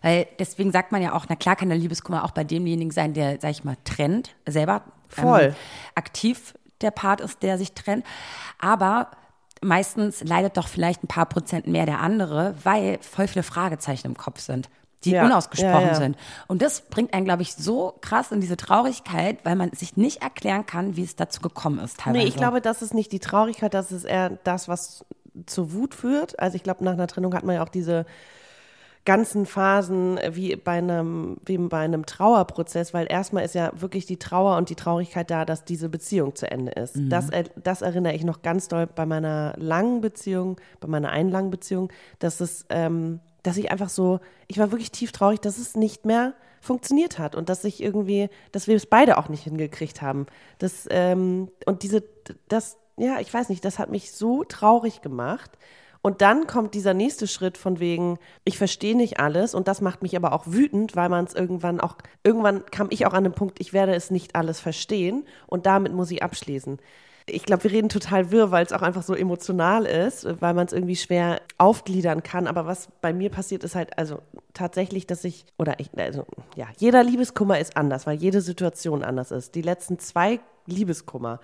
Weil 0.00 0.26
deswegen 0.38 0.72
sagt 0.72 0.92
man 0.92 1.02
ja 1.02 1.12
auch, 1.12 1.26
na 1.28 1.36
klar 1.36 1.56
kann 1.56 1.68
der 1.68 1.76
Liebeskummer 1.76 2.24
auch 2.24 2.30
bei 2.30 2.42
demjenigen 2.42 2.90
sein, 2.90 3.12
der, 3.12 3.38
sag 3.40 3.50
ich 3.50 3.64
mal, 3.64 3.76
trennt, 3.84 4.34
selber 4.46 4.82
Voll. 5.08 5.42
Ähm, 5.42 5.54
aktiv 5.94 6.54
der 6.80 6.90
Part 6.90 7.20
ist, 7.20 7.42
der 7.42 7.58
sich 7.58 7.72
trennt. 7.72 8.04
Aber 8.58 9.10
meistens 9.60 10.24
leidet 10.24 10.56
doch 10.56 10.68
vielleicht 10.68 11.04
ein 11.04 11.08
paar 11.08 11.26
Prozent 11.26 11.66
mehr 11.66 11.86
der 11.86 12.00
andere, 12.00 12.54
weil 12.64 12.98
voll 13.00 13.28
viele 13.28 13.42
Fragezeichen 13.42 14.08
im 14.08 14.16
Kopf 14.16 14.40
sind, 14.40 14.68
die 15.04 15.12
Ja, 15.12 15.24
unausgesprochen 15.24 15.80
ja, 15.82 15.88
ja. 15.88 15.94
sind. 15.94 16.16
Und 16.48 16.62
das 16.62 16.80
bringt 16.82 17.14
einen, 17.14 17.24
glaube 17.24 17.42
ich, 17.42 17.54
so 17.54 17.94
krass 18.00 18.32
in 18.32 18.40
diese 18.40 18.56
Traurigkeit, 18.56 19.38
weil 19.44 19.56
man 19.56 19.72
sich 19.72 19.96
nicht 19.96 20.22
erklären 20.22 20.66
kann, 20.66 20.96
wie 20.96 21.04
es 21.04 21.16
dazu 21.16 21.40
gekommen 21.40 21.78
ist 21.78 22.00
teilweise. 22.00 22.24
Nee, 22.24 22.28
ich 22.28 22.36
glaube, 22.36 22.60
das 22.60 22.82
ist 22.82 22.94
nicht 22.94 23.12
die 23.12 23.20
Traurigkeit, 23.20 23.74
das 23.74 23.92
ist 23.92 24.04
eher 24.04 24.30
das, 24.44 24.68
was 24.68 25.04
zur 25.46 25.72
Wut 25.72 25.94
führt. 25.94 26.38
Also 26.38 26.56
ich 26.56 26.62
glaube, 26.62 26.84
nach 26.84 26.92
einer 26.92 27.06
Trennung 27.06 27.34
hat 27.34 27.44
man 27.44 27.56
ja 27.56 27.62
auch 27.64 27.68
diese 27.68 28.06
ganzen 29.04 29.44
Phasen 29.44 30.18
wie 30.30 30.56
bei 30.56 30.78
einem, 30.78 31.36
wie 31.44 31.58
bei 31.58 31.80
einem 31.80 32.06
Trauerprozess, 32.06 32.94
weil 32.94 33.06
erstmal 33.10 33.44
ist 33.44 33.54
ja 33.54 33.70
wirklich 33.74 34.06
die 34.06 34.16
Trauer 34.18 34.56
und 34.56 34.70
die 34.70 34.76
Traurigkeit 34.76 35.30
da, 35.30 35.44
dass 35.44 35.64
diese 35.64 35.90
Beziehung 35.90 36.34
zu 36.34 36.50
Ende 36.50 36.72
ist. 36.72 36.94
Das, 37.10 37.28
er- 37.28 37.44
das 37.62 37.82
erinnere 37.82 38.14
ich 38.14 38.24
noch 38.24 38.40
ganz 38.40 38.68
doll 38.68 38.86
bei 38.86 39.04
meiner 39.04 39.52
langen 39.58 40.00
Beziehung, 40.00 40.58
bei 40.80 40.88
meiner 40.88 41.10
einen 41.10 41.28
langen 41.28 41.50
Beziehung, 41.50 41.92
dass 42.18 42.40
es, 42.40 42.64
ähm, 42.70 43.20
dass 43.44 43.58
ich 43.58 43.70
einfach 43.70 43.90
so, 43.90 44.18
ich 44.48 44.58
war 44.58 44.72
wirklich 44.72 44.90
tief 44.90 45.12
traurig, 45.12 45.40
dass 45.40 45.58
es 45.58 45.76
nicht 45.76 46.04
mehr 46.04 46.34
funktioniert 46.60 47.18
hat 47.18 47.36
und 47.36 47.48
dass 47.48 47.62
ich 47.62 47.82
irgendwie, 47.82 48.28
dass 48.50 48.66
wir 48.66 48.74
es 48.74 48.86
beide 48.86 49.18
auch 49.18 49.28
nicht 49.28 49.44
hingekriegt 49.44 50.02
haben. 50.02 50.26
Das, 50.58 50.88
ähm, 50.90 51.50
und 51.66 51.82
diese, 51.84 52.02
das, 52.48 52.78
ja, 52.96 53.20
ich 53.20 53.32
weiß 53.32 53.50
nicht, 53.50 53.64
das 53.64 53.78
hat 53.78 53.90
mich 53.90 54.12
so 54.12 54.44
traurig 54.44 55.02
gemacht. 55.02 55.52
Und 56.00 56.20
dann 56.20 56.46
kommt 56.46 56.74
dieser 56.74 56.92
nächste 56.92 57.26
Schritt 57.26 57.56
von 57.56 57.80
wegen, 57.80 58.18
ich 58.44 58.58
verstehe 58.58 58.96
nicht 58.96 59.20
alles 59.20 59.54
und 59.54 59.68
das 59.68 59.80
macht 59.80 60.02
mich 60.02 60.16
aber 60.16 60.32
auch 60.32 60.44
wütend, 60.46 60.96
weil 60.96 61.08
man 61.08 61.24
es 61.24 61.34
irgendwann 61.34 61.80
auch, 61.80 61.96
irgendwann 62.22 62.66
kam 62.66 62.88
ich 62.90 63.06
auch 63.06 63.14
an 63.14 63.24
den 63.24 63.32
Punkt, 63.32 63.60
ich 63.60 63.72
werde 63.72 63.94
es 63.94 64.10
nicht 64.10 64.34
alles 64.34 64.60
verstehen 64.60 65.24
und 65.46 65.66
damit 65.66 65.92
muss 65.92 66.10
ich 66.10 66.22
abschließen. 66.22 66.78
Ich 67.26 67.44
glaube, 67.44 67.64
wir 67.64 67.72
reden 67.72 67.88
total 67.88 68.30
wirr, 68.30 68.50
weil 68.50 68.66
es 68.66 68.72
auch 68.72 68.82
einfach 68.82 69.02
so 69.02 69.14
emotional 69.14 69.86
ist, 69.86 70.26
weil 70.42 70.52
man 70.52 70.66
es 70.66 70.74
irgendwie 70.74 70.96
schwer 70.96 71.40
aufgliedern 71.56 72.22
kann. 72.22 72.46
Aber 72.46 72.66
was 72.66 72.88
bei 73.00 73.14
mir 73.14 73.30
passiert, 73.30 73.64
ist 73.64 73.74
halt 73.74 73.96
also 73.96 74.20
tatsächlich, 74.52 75.06
dass 75.06 75.24
ich, 75.24 75.46
oder 75.58 75.80
ich, 75.80 75.90
also 75.96 76.26
ja, 76.54 76.66
jeder 76.76 77.02
Liebeskummer 77.02 77.58
ist 77.58 77.76
anders, 77.76 78.06
weil 78.06 78.18
jede 78.18 78.42
Situation 78.42 79.02
anders 79.02 79.30
ist. 79.30 79.54
Die 79.54 79.62
letzten 79.62 79.98
zwei 79.98 80.40
Liebeskummer, 80.66 81.40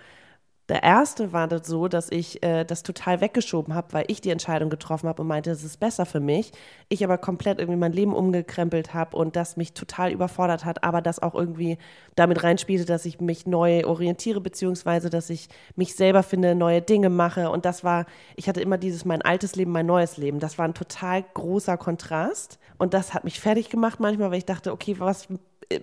der 0.71 0.83
erste 0.83 1.33
war 1.33 1.49
das 1.49 1.67
so, 1.67 1.89
dass 1.89 2.09
ich 2.09 2.41
äh, 2.43 2.63
das 2.63 2.81
total 2.81 3.19
weggeschoben 3.19 3.75
habe, 3.75 3.91
weil 3.91 4.05
ich 4.07 4.21
die 4.21 4.29
Entscheidung 4.29 4.69
getroffen 4.69 5.09
habe 5.09 5.21
und 5.21 5.27
meinte, 5.27 5.51
es 5.51 5.65
ist 5.65 5.81
besser 5.81 6.05
für 6.05 6.21
mich. 6.21 6.53
Ich 6.87 7.03
aber 7.03 7.17
komplett 7.17 7.59
irgendwie 7.59 7.77
mein 7.77 7.91
Leben 7.91 8.15
umgekrempelt 8.15 8.93
habe 8.93 9.17
und 9.17 9.35
das 9.35 9.57
mich 9.57 9.73
total 9.73 10.13
überfordert 10.13 10.63
hat, 10.63 10.85
aber 10.85 11.01
das 11.01 11.21
auch 11.21 11.35
irgendwie 11.35 11.77
damit 12.15 12.41
reinspielte, 12.41 12.85
dass 12.85 13.03
ich 13.03 13.19
mich 13.19 13.45
neu 13.45 13.85
orientiere, 13.85 14.39
beziehungsweise 14.39 15.09
dass 15.09 15.29
ich 15.29 15.49
mich 15.75 15.93
selber 15.93 16.23
finde, 16.23 16.55
neue 16.55 16.81
Dinge 16.81 17.09
mache. 17.09 17.49
Und 17.49 17.65
das 17.65 17.83
war, 17.83 18.05
ich 18.37 18.47
hatte 18.47 18.61
immer 18.61 18.77
dieses 18.77 19.03
mein 19.03 19.21
altes 19.21 19.57
Leben, 19.57 19.73
mein 19.73 19.87
neues 19.87 20.15
Leben. 20.15 20.39
Das 20.39 20.57
war 20.57 20.63
ein 20.63 20.73
total 20.73 21.25
großer 21.33 21.75
Kontrast. 21.75 22.59
Und 22.77 22.93
das 22.93 23.13
hat 23.13 23.25
mich 23.25 23.41
fertig 23.41 23.67
gemacht 23.67 23.99
manchmal, 23.99 24.31
weil 24.31 24.37
ich 24.37 24.45
dachte, 24.45 24.71
okay, 24.71 24.95
was, 24.99 25.27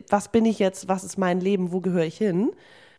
was 0.09 0.29
bin 0.29 0.47
ich 0.47 0.59
jetzt, 0.59 0.89
was 0.89 1.05
ist 1.05 1.19
mein 1.19 1.43
Leben, 1.43 1.73
wo 1.73 1.81
gehöre 1.81 2.07
ich 2.07 2.17
hin? 2.17 2.53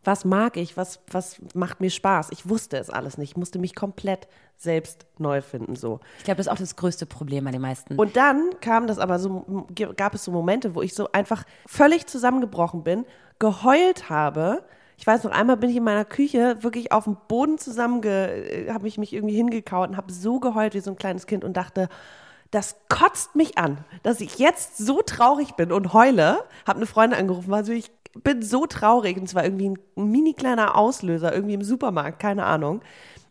Was 0.04 0.24
mag 0.24 0.56
ich, 0.56 0.76
was, 0.76 1.00
was 1.10 1.40
macht 1.54 1.80
mir 1.80 1.90
Spaß. 1.90 2.28
Ich 2.30 2.48
wusste 2.48 2.78
es 2.78 2.90
alles 2.90 3.18
nicht. 3.18 3.32
Ich 3.32 3.36
musste 3.36 3.58
mich 3.58 3.74
komplett 3.74 4.28
selbst 4.56 5.06
neu 5.18 5.42
finden. 5.42 5.76
So. 5.76 6.00
Ich 6.18 6.24
glaube, 6.24 6.38
das 6.38 6.46
ist 6.46 6.52
auch 6.52 6.58
das 6.58 6.76
größte 6.76 7.06
Problem 7.06 7.44
bei 7.44 7.50
den 7.50 7.60
meisten. 7.60 7.96
Und 7.96 8.16
dann 8.16 8.50
kam 8.60 8.86
das 8.86 8.98
aber 8.98 9.18
so, 9.18 9.66
gab 9.96 10.14
es 10.14 10.24
so 10.24 10.32
Momente, 10.32 10.74
wo 10.74 10.82
ich 10.82 10.94
so 10.94 11.10
einfach 11.12 11.44
völlig 11.66 12.06
zusammengebrochen 12.06 12.82
bin, 12.82 13.04
geheult 13.38 14.08
habe. 14.10 14.64
Ich 14.96 15.06
weiß 15.06 15.24
noch, 15.24 15.32
einmal 15.32 15.56
bin 15.56 15.70
ich 15.70 15.76
in 15.76 15.84
meiner 15.84 16.04
Küche 16.04 16.62
wirklich 16.62 16.92
auf 16.92 17.04
dem 17.04 17.16
Boden 17.26 17.56
zusammenge, 17.56 18.66
habe 18.70 18.86
ich 18.86 18.98
mich 18.98 19.14
irgendwie 19.14 19.36
hingekaut 19.36 19.90
und 19.90 19.96
habe 19.96 20.12
so 20.12 20.40
geheult 20.40 20.74
wie 20.74 20.80
so 20.80 20.90
ein 20.90 20.96
kleines 20.96 21.26
Kind 21.26 21.42
und 21.42 21.56
dachte, 21.56 21.88
das 22.50 22.76
kotzt 22.88 23.36
mich 23.36 23.56
an, 23.56 23.78
dass 24.02 24.20
ich 24.20 24.38
jetzt 24.38 24.76
so 24.76 25.02
traurig 25.02 25.52
bin 25.52 25.72
und 25.72 25.92
heule. 25.92 26.44
Habe 26.66 26.78
eine 26.78 26.86
Freundin 26.86 27.18
angerufen, 27.18 27.54
also 27.54 27.72
ich 27.72 27.90
bin 28.14 28.42
so 28.42 28.66
traurig 28.66 29.16
und 29.16 29.24
es 29.24 29.34
war 29.34 29.44
irgendwie 29.44 29.70
ein 29.70 30.10
mini 30.10 30.34
kleiner 30.34 30.76
Auslöser, 30.76 31.32
irgendwie 31.34 31.54
im 31.54 31.62
Supermarkt, 31.62 32.18
keine 32.18 32.44
Ahnung. 32.44 32.82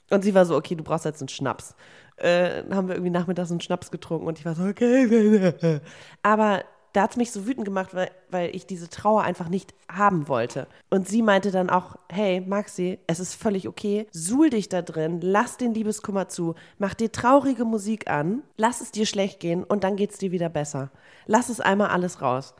Und 0.09 0.23
sie 0.23 0.33
war 0.33 0.45
so, 0.45 0.55
okay, 0.55 0.75
du 0.75 0.83
brauchst 0.83 1.05
jetzt 1.05 1.21
einen 1.21 1.29
Schnaps. 1.29 1.75
Äh, 2.17 2.63
haben 2.71 2.87
wir 2.87 2.95
irgendwie 2.95 3.11
nachmittags 3.11 3.51
einen 3.51 3.61
Schnaps 3.61 3.91
getrunken 3.91 4.27
und 4.27 4.39
ich 4.39 4.45
war 4.45 4.55
so, 4.55 4.63
okay. 4.63 5.81
Aber 6.23 6.63
da 6.93 7.03
hat 7.03 7.11
es 7.11 7.17
mich 7.17 7.31
so 7.31 7.45
wütend 7.45 7.65
gemacht, 7.65 7.93
weil, 7.93 8.09
weil 8.29 8.55
ich 8.55 8.65
diese 8.65 8.89
Trauer 8.89 9.21
einfach 9.21 9.47
nicht 9.47 9.73
haben 9.91 10.27
wollte. 10.27 10.67
Und 10.89 11.07
sie 11.07 11.21
meinte 11.21 11.51
dann 11.51 11.69
auch, 11.69 11.97
hey 12.11 12.41
Maxi, 12.41 12.99
es 13.07 13.19
ist 13.19 13.35
völlig 13.35 13.67
okay, 13.67 14.07
suhl 14.11 14.49
dich 14.49 14.69
da 14.69 14.81
drin, 14.81 15.19
lass 15.21 15.57
den 15.57 15.73
Liebeskummer 15.73 16.29
zu, 16.29 16.55
mach 16.77 16.95
dir 16.95 17.11
traurige 17.11 17.65
Musik 17.65 18.09
an, 18.09 18.41
lass 18.57 18.81
es 18.81 18.91
dir 18.91 19.05
schlecht 19.05 19.39
gehen 19.39 19.63
und 19.63 19.83
dann 19.83 19.95
geht's 19.95 20.17
dir 20.17 20.31
wieder 20.31 20.49
besser. 20.49 20.91
Lass 21.27 21.49
es 21.49 21.59
einmal 21.61 21.89
alles 21.89 22.21
raus. 22.21 22.55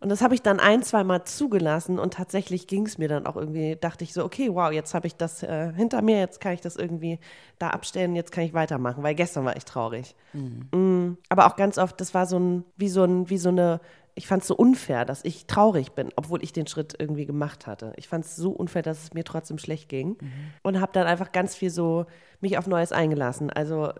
Und 0.00 0.08
das 0.08 0.22
habe 0.22 0.34
ich 0.34 0.42
dann 0.42 0.60
ein, 0.60 0.82
zwei 0.82 1.04
Mal 1.04 1.24
zugelassen 1.24 1.98
und 1.98 2.14
tatsächlich 2.14 2.66
ging 2.66 2.86
es 2.86 2.98
mir 2.98 3.08
dann 3.08 3.26
auch 3.26 3.36
irgendwie, 3.36 3.76
dachte 3.76 4.04
ich 4.04 4.12
so, 4.12 4.24
okay, 4.24 4.48
wow, 4.52 4.70
jetzt 4.72 4.94
habe 4.94 5.06
ich 5.06 5.16
das 5.16 5.42
äh, 5.42 5.72
hinter 5.74 6.02
mir, 6.02 6.18
jetzt 6.18 6.40
kann 6.40 6.52
ich 6.52 6.60
das 6.60 6.76
irgendwie 6.76 7.18
da 7.58 7.70
abstellen, 7.70 8.14
jetzt 8.14 8.32
kann 8.32 8.44
ich 8.44 8.54
weitermachen, 8.54 9.02
weil 9.02 9.14
gestern 9.14 9.44
war 9.44 9.56
ich 9.56 9.64
traurig. 9.64 10.14
Mm, 10.76 11.14
aber 11.28 11.46
auch 11.46 11.56
ganz 11.56 11.78
oft, 11.78 12.00
das 12.00 12.14
war 12.14 12.26
so 12.26 12.38
ein, 12.38 12.64
wie 12.76 12.88
so 12.88 13.04
ein, 13.04 13.28
wie 13.30 13.38
so 13.38 13.48
eine, 13.48 13.80
ich 14.14 14.26
fand 14.26 14.42
es 14.42 14.48
so 14.48 14.56
unfair, 14.56 15.04
dass 15.04 15.24
ich 15.24 15.46
traurig 15.46 15.92
bin, 15.92 16.10
obwohl 16.16 16.42
ich 16.42 16.52
den 16.52 16.66
Schritt 16.66 16.94
irgendwie 16.98 17.26
gemacht 17.26 17.66
hatte. 17.66 17.92
Ich 17.96 18.08
fand 18.08 18.24
es 18.24 18.34
so 18.36 18.50
unfair, 18.50 18.82
dass 18.82 19.04
es 19.04 19.14
mir 19.14 19.24
trotzdem 19.24 19.58
schlecht 19.58 19.88
ging 19.88 20.16
und 20.64 20.80
habe 20.80 20.92
dann 20.92 21.06
einfach 21.06 21.30
ganz 21.30 21.54
viel 21.54 21.70
so 21.70 22.06
mich 22.40 22.58
auf 22.58 22.66
Neues 22.66 22.90
eingelassen. 22.90 23.50
Also 23.50 23.92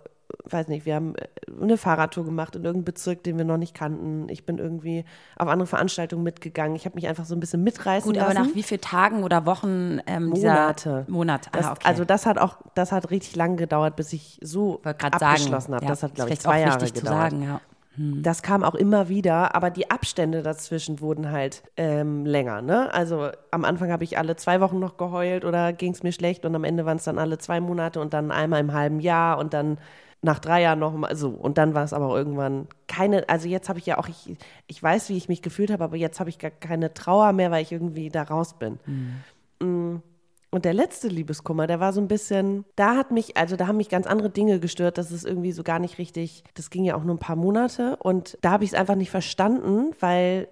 weiß 0.45 0.69
nicht, 0.69 0.87
wir 0.87 0.95
haben 0.95 1.15
äh, 1.17 1.27
eine 1.61 1.77
Fahrradtour 1.77 2.25
gemacht 2.25 2.57
in 2.57 2.65
irgendeinem 2.65 2.85
Bezirk, 2.85 3.23
den 3.23 3.39
wir 3.39 3.45
noch 3.45 3.57
nicht 3.57 3.75
kannten. 3.75 4.29
Ich 4.29 4.45
bin 4.45 4.59
irgendwie 4.59 5.05
auf 5.37 5.49
andere 5.49 5.67
Veranstaltungen 5.67 6.23
mitgegangen. 6.23 6.77
Ich 6.77 6.85
habe 6.85 6.95
mich 6.95 7.09
einfach 7.09 7.25
so 7.25 7.35
ein 7.35 7.41
bisschen 7.41 7.65
mitreißen 7.65 8.13
Gut, 8.13 8.21
aber 8.21 8.35
lassen. 8.35 8.49
nach 8.49 8.55
wie 8.55 8.63
vielen 8.63 8.81
Tagen 8.81 9.25
oder 9.25 9.47
Wochen 9.47 10.01
ähm, 10.07 10.35
dieser 10.35 10.55
Monate. 10.55 11.05
Monat? 11.09 11.49
Ah, 11.53 11.73
okay. 11.73 11.81
Also 11.85 12.05
das 12.05 12.27
hat 12.27 12.39
auch, 12.39 12.59
das 12.75 12.93
hat 12.93 13.11
richtig 13.11 13.37
lang 13.37 13.57
gedauert, 13.57 13.97
bis 13.97 14.13
ich 14.13 14.39
so 14.43 14.81
abgeschlossen 14.85 15.75
habe. 15.75 15.85
ja, 15.85 15.91
das 15.91 16.03
hat, 16.03 16.15
glaube 16.15 16.31
ich, 16.31 16.41
zwei 16.41 16.61
Jahre 16.61 16.79
gedauert. 16.79 16.97
zu 16.97 17.07
sagen, 17.07 17.43
ja. 17.43 17.61
Das 17.99 18.43
kam 18.43 18.63
auch 18.63 18.77
immer 18.77 19.09
wieder, 19.09 19.57
aber 19.57 19.71
die 19.71 19.91
Abstände 19.91 20.45
dazwischen 20.45 21.01
wurden 21.01 21.33
halt 21.33 21.65
ähm, 21.77 22.25
länger. 22.25 22.63
Ne? 22.63 22.95
Also 22.95 23.31
am 23.51 23.65
Anfang 23.65 23.91
habe 23.91 24.05
ich 24.05 24.17
alle 24.19 24.37
zwei 24.37 24.61
Wochen 24.61 24.79
noch 24.79 24.99
geheult 24.99 25.45
oder 25.45 25.73
ging 25.73 25.93
es 25.93 26.05
mir 26.05 26.13
schlecht 26.13 26.45
und 26.45 26.55
am 26.55 26.63
Ende 26.63 26.87
waren 26.87 26.99
es 26.99 27.05
dann 27.05 27.19
alle 27.19 27.39
zwei 27.39 27.59
Monate 27.59 28.01
und 28.01 28.15
dann 28.15 28.31
einmal 28.31 28.61
im 28.61 28.73
halben 28.73 29.01
Jahr 29.01 29.39
und 29.39 29.53
dann 29.53 29.79
nach 30.23 30.39
drei 30.39 30.63
Jahren 30.63 30.79
noch 30.79 30.93
mal 30.95 31.15
so. 31.15 31.31
Und 31.31 31.59
dann 31.59 31.75
war 31.75 31.85
es 31.85 31.93
aber 31.93 32.17
irgendwann 32.17 32.67
keine, 32.87 33.29
also 33.29 33.49
jetzt 33.49 33.69
habe 33.69 33.79
ich 33.79 33.87
ja 33.87 33.99
auch, 33.99 34.09
ich, 34.09 34.37
ich 34.67 34.83
weiß, 34.83 35.09
wie 35.11 35.17
ich 35.17 35.29
mich 35.29 35.43
gefühlt 35.43 35.71
habe, 35.71 35.85
aber 35.85 35.97
jetzt 35.97 36.19
habe 36.21 36.31
ich 36.31 36.39
gar 36.39 36.51
keine 36.51 36.93
Trauer 36.93 37.33
mehr, 37.33 37.51
weil 37.51 37.63
ich 37.63 37.73
irgendwie 37.73 38.09
da 38.09 38.23
raus 38.23 38.55
bin. 38.59 38.79
Mm. 39.61 40.03
Und 40.51 40.65
der 40.65 40.73
letzte 40.73 41.09
Liebeskummer, 41.09 41.67
der 41.67 41.79
war 41.79 41.93
so 41.93 42.01
ein 42.01 42.09
bisschen, 42.09 42.65
da 42.75 42.97
hat 42.97 43.11
mich, 43.11 43.37
also 43.37 43.55
da 43.57 43.67
haben 43.67 43.77
mich 43.77 43.91
ganz 43.91 44.07
andere 44.07 44.31
Dinge 44.31 44.61
gestört, 44.61 44.97
das 44.97 45.13
ist 45.13 45.27
irgendwie 45.27 45.53
so 45.53 45.63
gar 45.63 45.79
nicht 45.79 45.99
richtig, 45.99 46.43
das 46.55 46.71
ging 46.71 46.85
ja 46.85 46.95
auch 46.97 47.05
nur 47.05 47.17
ein 47.17 47.21
paar 47.21 47.37
Monate 47.37 47.97
und 47.97 48.39
da 48.41 48.53
habe 48.53 48.65
ich 48.65 48.71
es 48.71 48.75
einfach 48.75 48.95
nicht 48.95 49.11
verstanden, 49.11 49.91
weil 50.01 50.49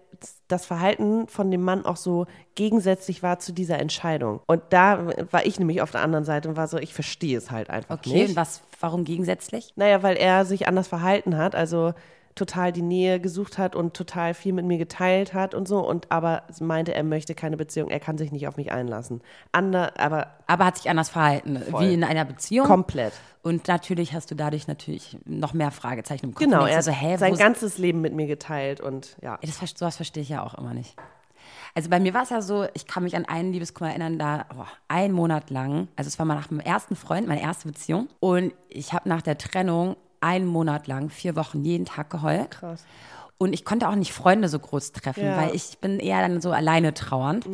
das 0.49 0.67
Verhalten 0.67 1.29
von 1.29 1.51
dem 1.51 1.63
Mann 1.63 1.85
auch 1.85 1.97
so 1.97 2.27
gegensätzlich 2.55 3.23
war 3.23 3.39
zu 3.39 3.53
dieser 3.53 3.79
Entscheidung. 3.79 4.41
Und 4.47 4.63
da 4.71 5.07
war 5.31 5.45
ich 5.47 5.59
nämlich 5.59 5.83
auf 5.83 5.91
der 5.91 6.03
anderen 6.03 6.25
Seite 6.25 6.49
und 6.49 6.57
war 6.57 6.69
so, 6.69 6.79
ich 6.79 6.95
verstehe 6.95 7.37
es 7.39 7.51
halt 7.51 7.71
einfach 7.71 7.99
Okay, 7.99 8.13
nicht. 8.13 8.29
und 8.31 8.37
was, 8.37 8.63
warum 8.81 9.05
gegensätzlich? 9.05 9.73
Naja, 9.77 10.03
weil 10.03 10.17
er 10.17 10.45
sich 10.45 10.69
anders 10.69 10.89
verhalten 10.89 11.37
hat, 11.37 11.55
also 11.55 11.93
total 12.37 12.71
die 12.71 12.83
Nähe 12.83 13.19
gesucht 13.19 13.59
hat 13.59 13.75
und 13.75 13.95
total 13.95 14.35
viel 14.35 14.53
mit 14.53 14.65
mir 14.65 14.79
geteilt 14.79 15.35
hat 15.35 15.55
und 15.55 15.67
so 15.67 15.81
und 15.81 16.13
aber 16.13 16.43
meinte, 16.61 16.95
er 16.95 17.03
möchte 17.03 17.35
keine 17.35 17.57
Beziehung, 17.57 17.91
er 17.91 17.99
kann 17.99 18.19
sich 18.19 18.31
nicht 18.31 18.47
auf 18.47 18.57
mich 18.57 18.71
einlassen. 18.71 19.23
Ander, 19.53 19.99
aber 19.99 20.29
Aber 20.47 20.67
hat 20.67 20.77
sich 20.77 20.89
anders 20.89 21.09
verhalten, 21.09 21.59
Voll. 21.71 21.83
wie 21.83 21.95
in 21.95 22.05
einer 22.05 22.25
Beziehung. 22.25 22.67
komplett. 22.67 23.15
Und 23.43 23.67
natürlich 23.69 24.13
hast 24.13 24.31
du 24.31 24.35
dadurch 24.35 24.69
natürlich 24.69 25.17
noch 25.25 25.55
mehr 25.55 25.71
Fragezeichen 25.71 26.27
im 26.27 26.35
Kopf. 26.35 26.45
Genau, 26.45 26.67
er 26.67 26.83
denkst 26.83 26.89
hat 26.89 27.01
hä, 27.01 27.17
sein 27.17 27.37
ganzes 27.37 27.79
Leben 27.79 28.01
mit 28.03 28.13
mir 28.13 28.27
geteilt 28.27 28.81
und 28.81 29.17
ja. 29.23 29.39
Das, 29.41 29.59
sowas 29.75 29.97
verstehe 29.97 30.23
ich 30.23 30.29
ja 30.29 30.45
auch 30.45 30.55
immer 30.55 30.75
nicht. 30.75 30.95
Also 31.75 31.91
bei 31.91 32.01
mir 32.01 32.15
war 32.15 32.23
es 32.23 32.31
ja 32.31 32.41
so, 32.43 32.67
ich 32.75 32.87
kann 32.87 33.03
mich 33.03 33.17
an 33.17 33.27
einen 33.27 33.53
Liebeskummer 33.53 33.91
erinnern, 33.91 34.19
da 34.19 34.47
oh, 34.59 34.65
einen 34.89 35.13
Monat 35.15 35.51
lang, 35.51 35.89
also 35.97 36.09
es 36.09 36.19
war 36.19 36.27
mal 36.27 36.35
nach 36.35 36.51
meinem 36.51 36.61
ersten 36.61 36.97
Freund, 36.97 37.29
meine 37.29 37.43
erste 37.43 37.69
Beziehung. 37.69 38.09
Und 38.19 38.55
ich 38.69 38.93
habe 38.93 39.09
nach 39.09 39.21
der 39.23 39.37
Trennung 39.39 39.97
einen 40.27 40.47
Monat 40.47 40.87
lang, 40.87 41.11
vier 41.11 41.37
Wochen, 41.37 41.65
jeden 41.65 41.85
Tag 41.87 42.11
geheult. 42.11 42.51
Krass. 42.53 42.85
Und 43.39 43.53
ich 43.53 43.65
konnte 43.65 43.89
auch 43.89 43.95
nicht 43.95 44.13
Freunde 44.13 44.49
so 44.49 44.59
groß 44.59 44.93
treffen, 44.93 45.25
Ja. 45.25 45.37
weil 45.37 45.55
ich 45.55 45.79
bin 45.79 45.99
eher 46.01 46.21
dann 46.27 46.41
so 46.41 46.53
alleine 46.53 46.95
trauernd. 46.95 47.47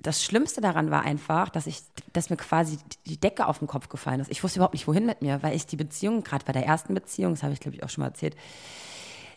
Das 0.00 0.22
Schlimmste 0.22 0.60
daran 0.60 0.90
war 0.90 1.02
einfach, 1.02 1.48
dass 1.48 1.66
ich, 1.66 1.80
dass 2.12 2.30
mir 2.30 2.36
quasi 2.36 2.78
die 3.06 3.18
Decke 3.18 3.46
auf 3.46 3.58
den 3.58 3.66
Kopf 3.68 3.88
gefallen 3.88 4.20
ist. 4.20 4.30
Ich 4.30 4.42
wusste 4.44 4.58
überhaupt 4.58 4.74
nicht, 4.74 4.86
wohin 4.86 5.06
mit 5.06 5.22
mir, 5.22 5.42
weil 5.42 5.56
ich 5.56 5.66
die 5.66 5.76
Beziehung, 5.76 6.22
gerade 6.22 6.44
bei 6.44 6.52
der 6.52 6.64
ersten 6.66 6.94
Beziehung, 6.94 7.32
das 7.34 7.42
habe 7.42 7.52
ich 7.54 7.60
glaube 7.60 7.76
ich 7.76 7.82
auch 7.82 7.88
schon 7.88 8.02
mal 8.02 8.08
erzählt, 8.08 8.36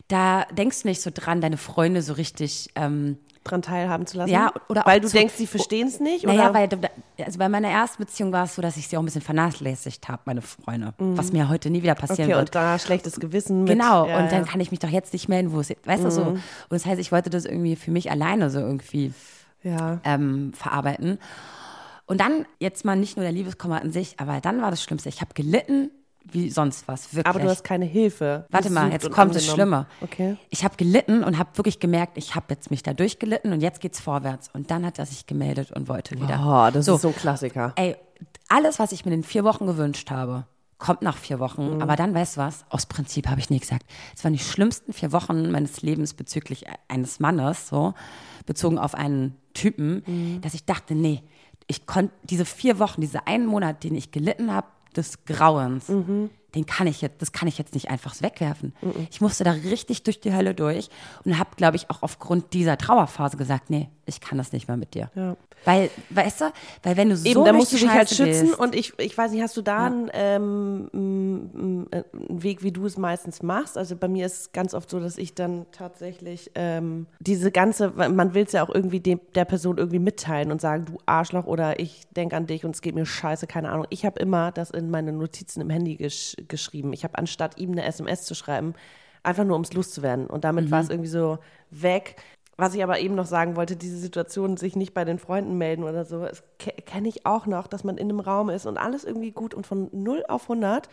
da 0.08 0.44
denkst 0.52 0.82
du 0.82 0.88
nicht 0.88 1.02
so 1.02 1.10
dran, 1.12 1.40
deine 1.40 1.56
Freunde 1.58 2.02
so 2.02 2.12
richtig 2.14 2.70
ähm, 2.74 3.18
Dran 3.44 3.62
teilhaben 3.62 4.06
zu 4.06 4.18
lassen. 4.18 4.30
Ja, 4.30 4.52
oder 4.68 4.82
weil 4.84 5.00
du 5.00 5.08
zu- 5.08 5.16
denkst, 5.16 5.34
sie 5.34 5.46
verstehen 5.46 5.88
es 5.88 6.00
nicht 6.00 6.26
naja, 6.26 6.50
oder? 6.50 6.54
weil 6.54 6.68
also 7.24 7.38
bei 7.38 7.48
meiner 7.48 7.68
ersten 7.68 8.02
Beziehung 8.02 8.32
war 8.32 8.44
es 8.44 8.54
so, 8.54 8.62
dass 8.62 8.76
ich 8.76 8.88
sie 8.88 8.96
auch 8.96 9.02
ein 9.02 9.04
bisschen 9.06 9.22
vernachlässigt 9.22 10.08
habe, 10.08 10.22
meine 10.26 10.42
Freunde. 10.42 10.94
Was 10.98 11.32
mir 11.32 11.48
heute 11.48 11.70
nie 11.70 11.82
wieder 11.82 11.94
passieren 11.94 12.28
Mhm. 12.28 12.34
okay, 12.34 12.38
wird. 12.40 12.48
und 12.50 12.54
da 12.54 12.78
schlechtes 12.78 13.18
Gewissen 13.20 13.64
mit. 13.64 13.72
Genau, 13.72 14.06
ja, 14.06 14.18
und 14.18 14.30
dann. 14.32 14.42
Mhm. 14.42 14.46
kann 14.46 14.60
ich 14.60 14.70
mich 14.70 14.80
doch 14.80 14.88
jetzt 14.90 15.12
nicht 15.12 15.28
melden, 15.28 15.52
wo 15.52 15.60
es 15.60 15.70
weißt 15.84 16.04
du 16.04 16.10
so. 16.10 16.22
Und 16.22 16.40
das 16.70 16.84
heißt, 16.86 17.00
ich 17.00 17.10
wollte 17.12 17.30
das 17.30 17.44
irgendwie 17.44 17.76
für 17.76 17.90
mich 17.90 18.10
alleine 18.10 18.50
so 18.50 18.58
irgendwie 18.60 19.12
ja. 19.62 20.00
ähm, 20.04 20.52
verarbeiten. 20.54 21.18
Und 22.06 22.20
dann 22.20 22.46
jetzt 22.58 22.84
mal 22.86 22.96
nicht 22.96 23.16
nur 23.16 23.24
der 23.24 23.32
Liebeskummer 23.32 23.82
an 23.82 23.92
sich, 23.92 24.14
aber 24.18 24.40
dann 24.40 24.62
war 24.62 24.70
das 24.70 24.82
Schlimmste. 24.82 25.08
Ich 25.10 25.20
habe 25.20 25.34
gelitten 25.34 25.90
wie 26.32 26.50
sonst 26.50 26.86
was, 26.88 27.14
wirklich. 27.14 27.26
Aber 27.26 27.40
du 27.40 27.48
hast 27.48 27.64
keine 27.64 27.84
Hilfe. 27.84 28.46
Warte 28.50 28.70
mal, 28.70 28.90
jetzt 28.92 29.10
kommt 29.10 29.34
das. 29.34 29.46
Schlimme. 29.46 29.86
Okay. 30.00 30.36
Ich 30.50 30.64
habe 30.64 30.76
gelitten 30.76 31.24
und 31.24 31.38
habe 31.38 31.50
wirklich 31.56 31.80
gemerkt, 31.80 32.18
ich 32.18 32.34
habe 32.34 32.46
jetzt 32.50 32.70
mich 32.70 32.82
da 32.82 32.92
durchgelitten 32.94 33.52
und 33.52 33.60
jetzt 33.60 33.80
geht's 33.80 34.00
vorwärts. 34.00 34.50
Und 34.52 34.70
dann 34.70 34.84
hat 34.84 34.98
er 34.98 35.06
sich 35.06 35.26
gemeldet 35.26 35.72
und 35.72 35.88
wollte 35.88 36.16
wieder. 36.20 36.40
Oh, 36.44 36.70
das 36.72 36.86
So. 36.86 36.96
ist 36.96 37.02
so 37.02 37.08
ein 37.08 37.16
Klassiker. 37.16 37.72
Ey, 37.76 37.96
alles, 38.48 38.78
was 38.78 38.92
ich 38.92 39.04
mir 39.04 39.12
in 39.14 39.22
vier 39.24 39.44
Wochen 39.44 39.66
gewünscht 39.66 40.10
habe, 40.10 40.44
kommt 40.78 41.02
nach 41.02 41.16
vier 41.16 41.38
Wochen. 41.40 41.76
Mhm. 41.76 41.82
Aber 41.82 41.96
dann, 41.96 42.14
weißt 42.14 42.36
du 42.36 42.40
was, 42.40 42.64
aus 42.70 42.86
Prinzip 42.86 43.28
habe 43.28 43.40
ich 43.40 43.50
nie 43.50 43.58
gesagt. 43.58 43.84
Es 44.16 44.22
waren 44.24 44.32
die 44.32 44.38
schlimmsten 44.38 44.92
vier 44.92 45.12
Wochen 45.12 45.50
meines 45.50 45.82
Lebens 45.82 46.14
bezüglich 46.14 46.66
eines 46.88 47.18
Mannes, 47.20 47.68
so, 47.68 47.94
bezogen 48.46 48.78
auf 48.78 48.94
einen 48.94 49.36
Typen, 49.54 50.02
Mhm. 50.06 50.40
dass 50.40 50.54
ich 50.54 50.64
dachte, 50.64 50.94
nee, 50.94 51.22
ich 51.66 51.86
konnte 51.86 52.14
diese 52.22 52.44
vier 52.44 52.78
Wochen, 52.78 53.00
diese 53.00 53.26
einen 53.26 53.44
Monat, 53.46 53.82
den 53.84 53.94
ich 53.94 54.10
gelitten 54.12 54.52
habe, 54.54 54.68
des 54.96 55.24
Grauens, 55.24 55.88
Mhm. 55.88 56.30
den 56.54 56.64
kann 56.66 56.86
ich 56.86 57.00
jetzt, 57.02 57.20
das 57.22 57.32
kann 57.32 57.46
ich 57.48 57.58
jetzt 57.58 57.74
nicht 57.74 57.90
einfach 57.90 58.20
wegwerfen. 58.22 58.72
Ich 59.10 59.20
musste 59.20 59.44
da 59.44 59.52
richtig 59.52 60.02
durch 60.04 60.20
die 60.20 60.32
Hölle 60.32 60.54
durch 60.54 60.88
und 61.24 61.38
habe, 61.38 61.50
glaube 61.56 61.76
ich, 61.76 61.90
auch 61.90 62.02
aufgrund 62.02 62.52
dieser 62.54 62.78
Trauerphase 62.78 63.36
gesagt, 63.36 63.68
nee, 63.70 63.88
ich 64.06 64.20
kann 64.20 64.38
das 64.38 64.52
nicht 64.52 64.66
mehr 64.68 64.76
mit 64.76 64.94
dir. 64.94 65.10
Ja. 65.14 65.36
Weil, 65.64 65.90
weißt 66.10 66.40
du, 66.42 66.44
weil 66.82 66.96
wenn 66.96 67.10
du 67.10 67.16
so 67.16 67.28
Eben, 67.28 67.44
da 67.44 67.52
musst 67.52 67.72
du 67.72 67.76
dich 67.76 67.88
halt 67.88 68.08
schützen 68.08 68.48
gehst- 68.48 68.58
und 68.58 68.74
ich, 68.74 68.98
ich 68.98 69.16
weiß 69.16 69.32
nicht, 69.32 69.42
hast 69.42 69.56
du 69.56 69.62
da 69.62 69.86
einen, 69.86 70.10
ähm, 70.12 71.86
äh, 71.90 72.02
einen 72.12 72.42
Weg, 72.42 72.62
wie 72.62 72.72
du 72.72 72.86
es 72.86 72.96
meistens 72.96 73.42
machst? 73.42 73.76
Also 73.76 73.96
bei 73.96 74.08
mir 74.08 74.26
ist 74.26 74.40
es 74.40 74.52
ganz 74.52 74.72
oft 74.74 74.88
so, 74.88 75.00
dass 75.00 75.18
ich 75.18 75.34
dann 75.34 75.66
tatsächlich 75.72 76.50
ähm, 76.54 77.06
diese 77.20 77.50
ganze, 77.50 77.90
man 77.90 78.34
will 78.34 78.44
es 78.44 78.52
ja 78.52 78.64
auch 78.64 78.74
irgendwie 78.74 79.00
dem, 79.00 79.20
der 79.34 79.44
Person 79.44 79.78
irgendwie 79.78 79.98
mitteilen 79.98 80.52
und 80.52 80.60
sagen, 80.60 80.86
du 80.86 80.98
Arschloch 81.06 81.46
oder 81.46 81.80
ich 81.80 82.06
denke 82.16 82.36
an 82.36 82.46
dich 82.46 82.64
und 82.64 82.74
es 82.74 82.80
geht 82.80 82.94
mir 82.94 83.06
scheiße, 83.06 83.46
keine 83.46 83.70
Ahnung. 83.70 83.86
Ich 83.90 84.06
habe 84.06 84.18
immer 84.20 84.52
das 84.52 84.70
in 84.70 84.90
meine 84.90 85.12
Notizen 85.12 85.60
im 85.60 85.70
Handy 85.70 85.96
gesch 85.96 86.36
geschrieben. 86.48 86.92
Ich 86.92 87.04
habe 87.04 87.18
anstatt 87.18 87.58
ihm 87.58 87.72
eine 87.72 87.84
SMS 87.84 88.24
zu 88.24 88.34
schreiben, 88.34 88.74
einfach 89.22 89.44
nur 89.44 89.54
ums 89.54 89.72
loszuwerden. 89.72 90.26
Und 90.26 90.44
damit 90.44 90.70
war 90.70 90.80
es 90.80 90.88
irgendwie 90.88 91.10
so 91.10 91.38
weg. 91.70 92.16
Was 92.60 92.74
ich 92.74 92.82
aber 92.82 92.98
eben 92.98 93.14
noch 93.14 93.26
sagen 93.26 93.54
wollte, 93.54 93.76
diese 93.76 93.96
Situation, 93.98 94.56
sich 94.56 94.74
nicht 94.74 94.92
bei 94.92 95.04
den 95.04 95.20
Freunden 95.20 95.56
melden 95.58 95.84
oder 95.84 96.04
so, 96.04 96.24
das 96.24 96.42
ke- 96.58 96.72
kenne 96.72 97.08
ich 97.08 97.24
auch 97.24 97.46
noch, 97.46 97.68
dass 97.68 97.84
man 97.84 97.96
in 97.98 98.08
einem 98.10 98.18
Raum 98.18 98.50
ist 98.50 98.66
und 98.66 98.78
alles 98.78 99.04
irgendwie 99.04 99.30
gut 99.30 99.54
und 99.54 99.64
von 99.64 99.88
0 99.92 100.24
auf 100.26 100.42
100, 100.50 100.88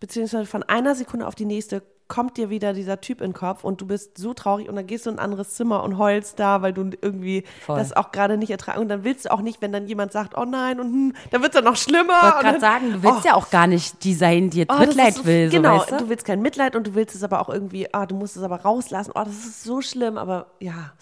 beziehungsweise 0.00 0.46
von 0.46 0.62
einer 0.62 0.94
Sekunde 0.94 1.26
auf 1.26 1.34
die 1.34 1.44
nächste, 1.44 1.82
kommt 2.08 2.36
dir 2.36 2.50
wieder 2.50 2.72
dieser 2.74 3.00
Typ 3.00 3.20
in 3.20 3.28
den 3.28 3.32
Kopf 3.32 3.64
und 3.64 3.80
du 3.80 3.86
bist 3.86 4.18
so 4.18 4.34
traurig 4.34 4.68
und 4.68 4.76
dann 4.76 4.86
gehst 4.86 5.06
du 5.06 5.10
in 5.10 5.16
ein 5.16 5.24
anderes 5.24 5.54
Zimmer 5.54 5.82
und 5.82 5.96
heulst 5.98 6.38
da, 6.38 6.60
weil 6.60 6.72
du 6.74 6.90
irgendwie 7.00 7.44
Voll. 7.64 7.78
das 7.78 7.92
auch 7.94 8.12
gerade 8.12 8.36
nicht 8.36 8.50
ertragen 8.50 8.80
und 8.80 8.88
dann 8.88 9.02
willst 9.04 9.24
du 9.24 9.32
auch 9.32 9.40
nicht, 9.40 9.62
wenn 9.62 9.72
dann 9.72 9.86
jemand 9.86 10.12
sagt, 10.12 10.36
oh 10.36 10.44
nein 10.44 10.78
und 10.78 10.86
hm, 10.92 11.14
dann 11.30 11.42
wird 11.42 11.54
es 11.54 11.56
dann 11.56 11.64
noch 11.64 11.76
schlimmer. 11.76 12.12
Ich 12.18 12.22
wollte 12.24 12.36
und 12.36 12.42
gerade 12.42 12.60
sagen, 12.60 12.92
du 12.92 13.02
willst 13.02 13.20
oh, 13.24 13.28
ja 13.28 13.34
auch 13.34 13.50
gar 13.50 13.66
nicht 13.66 14.04
die 14.04 14.14
sein, 14.14 14.50
die 14.50 14.58
jetzt 14.58 14.72
Oh, 14.74 14.78
Mitleid 14.78 15.14
so- 15.14 15.24
will. 15.24 15.50
So, 15.50 15.56
Genau, 15.56 15.78
weißt 15.78 15.92
du? 15.92 15.96
du 15.96 16.08
willst 16.08 16.24
kein 16.26 16.42
Mitleid 16.42 16.76
und 16.76 16.86
du 16.86 16.94
willst 16.94 17.14
es 17.14 17.22
aber 17.24 17.40
auch 17.40 17.48
irgendwie, 17.48 17.92
ah, 17.94 18.04
du 18.06 18.14
musst 18.14 18.36
es 18.36 18.42
aber 18.42 18.56
rauslassen. 18.60 19.12
Oh, 19.14 19.22
das 19.24 19.34
ist 19.34 19.64
so 19.64 19.80
schlimm, 19.80 20.18
aber 20.18 20.46
ja. 20.60 20.92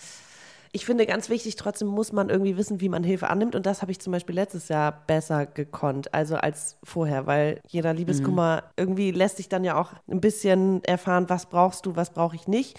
Ich 0.73 0.87
finde 0.87 1.05
ganz 1.05 1.29
wichtig, 1.29 1.57
trotzdem 1.57 1.89
muss 1.89 2.13
man 2.13 2.29
irgendwie 2.29 2.57
wissen, 2.57 2.81
wie 2.81 2.89
man 2.89 3.03
Hilfe 3.03 3.29
annimmt. 3.29 3.57
Und 3.57 3.67
das 3.67 3.83
habe 3.83 3.91
ich 3.91 3.99
zum 3.99 4.13
Beispiel 4.13 4.37
letztes 4.37 4.69
Jahr 4.69 4.93
besser 5.07 5.47
gekonnt, 5.47 6.15
also 6.15 6.37
als 6.37 6.79
vorher, 6.85 7.27
weil 7.27 7.61
jeder 7.67 7.93
Liebeskummer 7.93 8.63
Mhm. 8.65 8.71
irgendwie 8.77 9.11
lässt 9.11 9.39
sich 9.39 9.49
dann 9.49 9.65
ja 9.65 9.81
auch 9.81 9.93
ein 10.09 10.21
bisschen 10.21 10.85
erfahren, 10.85 11.29
was 11.29 11.47
brauchst 11.47 11.87
du, 11.87 11.97
was 11.97 12.11
brauche 12.11 12.37
ich 12.37 12.47
nicht. 12.47 12.79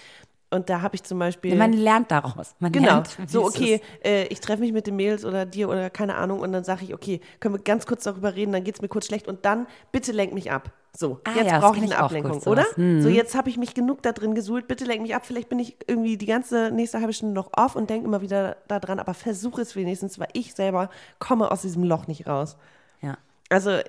Und 0.50 0.68
da 0.70 0.80
habe 0.82 0.94
ich 0.94 1.02
zum 1.02 1.18
Beispiel. 1.18 1.54
Man 1.56 1.72
lernt 1.74 2.10
daraus. 2.10 2.54
Man 2.60 2.72
Genau. 2.72 2.86
lernt, 3.02 3.16
So, 3.26 3.44
okay, 3.46 3.80
äh, 4.04 4.24
ich 4.28 4.40
treffe 4.40 4.60
mich 4.60 4.72
mit 4.72 4.86
den 4.86 4.96
Mädels 4.96 5.24
oder 5.24 5.44
dir 5.46 5.68
oder 5.68 5.90
keine 5.90 6.14
Ahnung 6.14 6.40
und 6.40 6.52
dann 6.52 6.64
sage 6.64 6.84
ich, 6.84 6.94
okay, 6.94 7.20
können 7.40 7.54
wir 7.54 7.62
ganz 7.62 7.86
kurz 7.86 8.04
darüber 8.04 8.34
reden, 8.34 8.52
dann 8.52 8.64
geht 8.64 8.74
es 8.76 8.82
mir 8.82 8.88
kurz 8.88 9.06
schlecht 9.06 9.28
und 9.28 9.44
dann 9.44 9.66
bitte 9.92 10.12
lenk 10.12 10.32
mich 10.32 10.50
ab. 10.50 10.70
So, 10.94 11.20
Ah 11.24 11.32
jetzt 11.36 11.50
ja, 11.50 11.58
brauche 11.58 11.78
ich 11.78 11.84
eine 11.84 11.96
Ablenkung, 11.96 12.42
oder? 12.42 12.66
So, 12.76 13.08
jetzt 13.08 13.34
habe 13.34 13.48
ich 13.48 13.56
mich 13.56 13.72
genug 13.72 14.02
da 14.02 14.12
drin 14.12 14.34
gesuhlt, 14.34 14.68
bitte 14.68 14.84
lenk 14.84 15.00
mich 15.00 15.14
ab. 15.14 15.24
Vielleicht 15.24 15.48
bin 15.48 15.58
ich 15.58 15.76
irgendwie 15.86 16.18
die 16.18 16.26
ganze 16.26 16.70
nächste 16.70 17.00
halbe 17.00 17.14
Stunde 17.14 17.34
noch 17.34 17.50
off 17.56 17.76
und 17.76 17.88
denke 17.88 18.06
immer 18.06 18.20
wieder 18.20 18.56
daran, 18.68 18.98
aber 18.98 19.14
versuche 19.14 19.62
es 19.62 19.74
wenigstens, 19.74 20.18
weil 20.18 20.28
ich 20.34 20.54
selber 20.54 20.90
komme 21.18 21.50
aus 21.50 21.62
diesem 21.62 21.84
Loch 21.84 22.08
nicht 22.08 22.26
raus. 22.26 22.58
Ja. 23.00 23.16
Also 23.48 23.80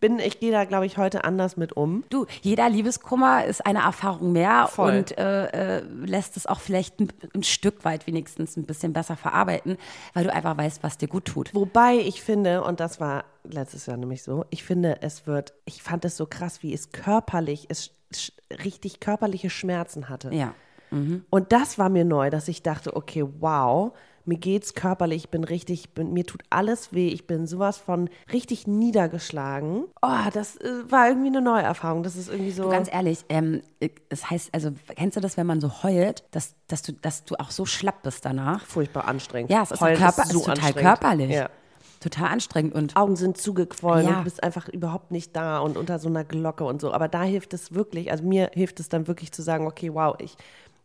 bin, 0.00 0.18
ich 0.18 0.40
gehe 0.40 0.52
da, 0.52 0.64
glaube 0.64 0.86
ich, 0.86 0.98
heute 0.98 1.24
anders 1.24 1.56
mit 1.56 1.72
um. 1.72 2.04
Du, 2.10 2.26
jeder 2.42 2.68
Liebeskummer 2.68 3.44
ist 3.44 3.64
eine 3.64 3.80
Erfahrung 3.80 4.32
mehr 4.32 4.68
Voll. 4.68 4.98
und 4.98 5.18
äh, 5.18 5.78
äh, 5.78 5.82
lässt 6.04 6.36
es 6.36 6.46
auch 6.46 6.60
vielleicht 6.60 7.00
ein, 7.00 7.12
ein 7.34 7.42
Stück 7.42 7.84
weit 7.84 8.06
wenigstens 8.06 8.56
ein 8.56 8.64
bisschen 8.64 8.92
besser 8.92 9.16
verarbeiten, 9.16 9.76
weil 10.14 10.24
du 10.24 10.32
einfach 10.32 10.56
weißt, 10.56 10.82
was 10.82 10.98
dir 10.98 11.08
gut 11.08 11.24
tut. 11.24 11.54
Wobei 11.54 11.96
ich 11.96 12.22
finde, 12.22 12.62
und 12.64 12.80
das 12.80 13.00
war 13.00 13.24
letztes 13.44 13.86
Jahr 13.86 13.96
nämlich 13.96 14.22
so, 14.22 14.44
ich 14.50 14.62
finde, 14.62 15.02
es 15.02 15.26
wird, 15.26 15.54
ich 15.64 15.82
fand 15.82 16.04
es 16.04 16.16
so 16.16 16.26
krass, 16.26 16.62
wie 16.62 16.72
es 16.72 16.92
körperlich, 16.92 17.66
es 17.68 17.92
richtig 18.64 19.00
körperliche 19.00 19.50
Schmerzen 19.50 20.08
hatte. 20.08 20.32
Ja. 20.34 20.54
Und 20.90 21.52
das 21.52 21.78
war 21.78 21.88
mir 21.90 22.04
neu, 22.04 22.30
dass 22.30 22.48
ich 22.48 22.62
dachte, 22.62 22.96
okay, 22.96 23.24
wow, 23.40 23.92
mir 24.28 24.36
geht's 24.38 24.74
körperlich, 24.74 25.24
ich 25.24 25.30
bin 25.30 25.42
richtig, 25.42 25.90
bin, 25.94 26.12
mir 26.12 26.24
tut 26.26 26.42
alles 26.50 26.92
weh, 26.92 27.08
ich 27.08 27.26
bin 27.26 27.46
sowas 27.46 27.78
von 27.78 28.10
richtig 28.32 28.66
niedergeschlagen. 28.66 29.84
Oh, 30.02 30.30
das 30.32 30.56
äh, 30.58 30.68
war 30.90 31.08
irgendwie 31.08 31.28
eine 31.28 31.40
neue 31.40 31.62
Erfahrung. 31.62 32.02
Das 32.02 32.16
ist 32.16 32.28
irgendwie 32.28 32.50
so. 32.52 32.68
Ganz 32.68 32.88
ehrlich, 32.92 33.24
ähm, 33.28 33.62
das 34.08 34.30
heißt, 34.30 34.50
also 34.52 34.70
kennst 34.96 35.16
du 35.16 35.20
das, 35.20 35.36
wenn 35.36 35.46
man 35.46 35.60
so 35.60 35.82
heult, 35.82 36.24
dass, 36.30 36.54
dass, 36.68 36.82
du, 36.82 36.92
dass 36.92 37.24
du 37.24 37.36
auch 37.36 37.50
so 37.50 37.64
schlapp 37.66 38.02
bist 38.02 38.24
danach? 38.24 38.64
furchtbar 38.66 39.06
anstrengend. 39.08 39.50
Ja, 39.50 39.62
es 39.62 39.70
ist 39.70 39.80
Heulen 39.80 39.96
Körper- 39.98 40.26
so 40.26 40.38
ist 40.40 40.44
total 40.46 40.72
körperlich. 40.74 41.30
Ja. 41.30 41.48
total 42.00 42.28
anstrengend 42.28 42.74
und 42.74 42.96
Augen 42.96 43.16
sind 43.16 43.38
zugequollen 43.38 44.04
Ja. 44.04 44.10
und 44.10 44.18
du 44.18 44.24
bist 44.24 44.42
einfach 44.44 44.68
überhaupt 44.68 45.10
nicht 45.10 45.34
da 45.34 45.58
und 45.58 45.76
unter 45.76 45.98
so 45.98 46.08
einer 46.08 46.22
Glocke 46.24 46.64
und 46.64 46.80
so. 46.80 46.92
Aber 46.92 47.08
da 47.08 47.22
hilft 47.24 47.54
es 47.54 47.74
wirklich, 47.74 48.10
also 48.12 48.22
mir 48.24 48.50
hilft 48.54 48.78
es 48.78 48.88
dann 48.88 49.08
wirklich 49.08 49.32
zu 49.32 49.42
sagen, 49.42 49.66
okay, 49.66 49.92
wow, 49.92 50.14
ich, 50.18 50.36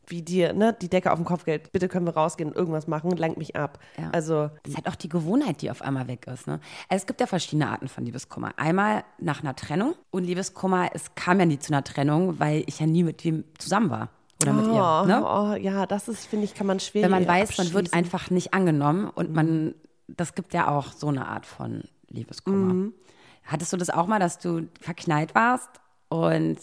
wie 0.07 0.22
dir, 0.22 0.53
ne, 0.53 0.75
die 0.79 0.89
Decke 0.89 1.12
auf 1.12 1.17
dem 1.17 1.25
Kopf 1.25 1.45
geht, 1.45 1.72
bitte 1.72 1.88
können 1.88 2.05
wir 2.05 2.15
rausgehen 2.15 2.50
und 2.50 2.55
irgendwas 2.55 2.88
machen, 2.88 3.12
lenk 3.12 3.38
mich 3.38 3.55
ab. 3.55 3.79
Ja. 3.98 4.10
Also, 4.12 4.50
Das 4.63 4.72
ist 4.72 4.77
halt 4.77 4.88
auch 4.88 4.95
die 4.95 5.10
Gewohnheit, 5.10 5.62
die 5.62 5.72
auf 5.72 5.81
einmal 5.81 6.07
weg 6.07 6.27
ist. 6.27 6.48
Ne? 6.48 6.60
Also 6.89 7.03
es 7.03 7.05
gibt 7.05 7.19
ja 7.22 7.27
verschiedene 7.27 7.69
Arten 7.69 7.88
von 7.88 8.05
Liebeskummer. 8.05 8.51
Einmal 8.57 9.03
nach 9.19 9.41
einer 9.41 9.55
Trennung 9.55 9.95
und 10.12 10.24
Liebeskummer, 10.24 10.89
es 10.93 11.15
kam 11.15 11.39
ja 11.39 11.45
nie 11.45 11.60
zu 11.60 11.74
einer 11.74 11.83
Trennung, 11.83 12.39
weil 12.39 12.63
ich 12.67 12.79
ja 12.79 12.86
nie 12.86 13.03
mit 13.03 13.24
wem 13.24 13.43
zusammen 13.57 13.89
war. 13.89 14.10
Oder 14.41 14.53
mit 14.53 14.65
oh, 14.65 14.74
ihr. 14.74 15.05
Ne? 15.07 15.24
oh, 15.25 15.55
ja, 15.55 15.86
das 15.86 16.07
ist, 16.07 16.25
finde 16.25 16.45
ich, 16.45 16.53
kann 16.53 16.67
man 16.67 16.79
schwer 16.79 17.03
Wenn 17.03 17.12
man 17.12 17.27
weiß, 17.27 17.57
man 17.57 17.74
wird 17.74 17.93
einfach 17.93 18.29
nicht 18.29 18.53
angenommen 18.53 19.10
und 19.10 19.33
man, 19.33 19.75
das 20.07 20.36
gibt 20.36 20.53
ja 20.53 20.67
auch 20.67 20.91
so 20.91 21.07
eine 21.07 21.27
Art 21.27 21.45
von 21.45 21.83
Liebeskummer. 22.10 22.74
Mhm. 22.74 22.93
Hattest 23.45 23.74
du 23.74 23.77
das 23.77 23.89
auch 23.89 24.07
mal, 24.07 24.19
dass 24.19 24.39
du 24.39 24.67
verknallt 24.79 25.36
warst 25.36 25.69
und 26.10 26.57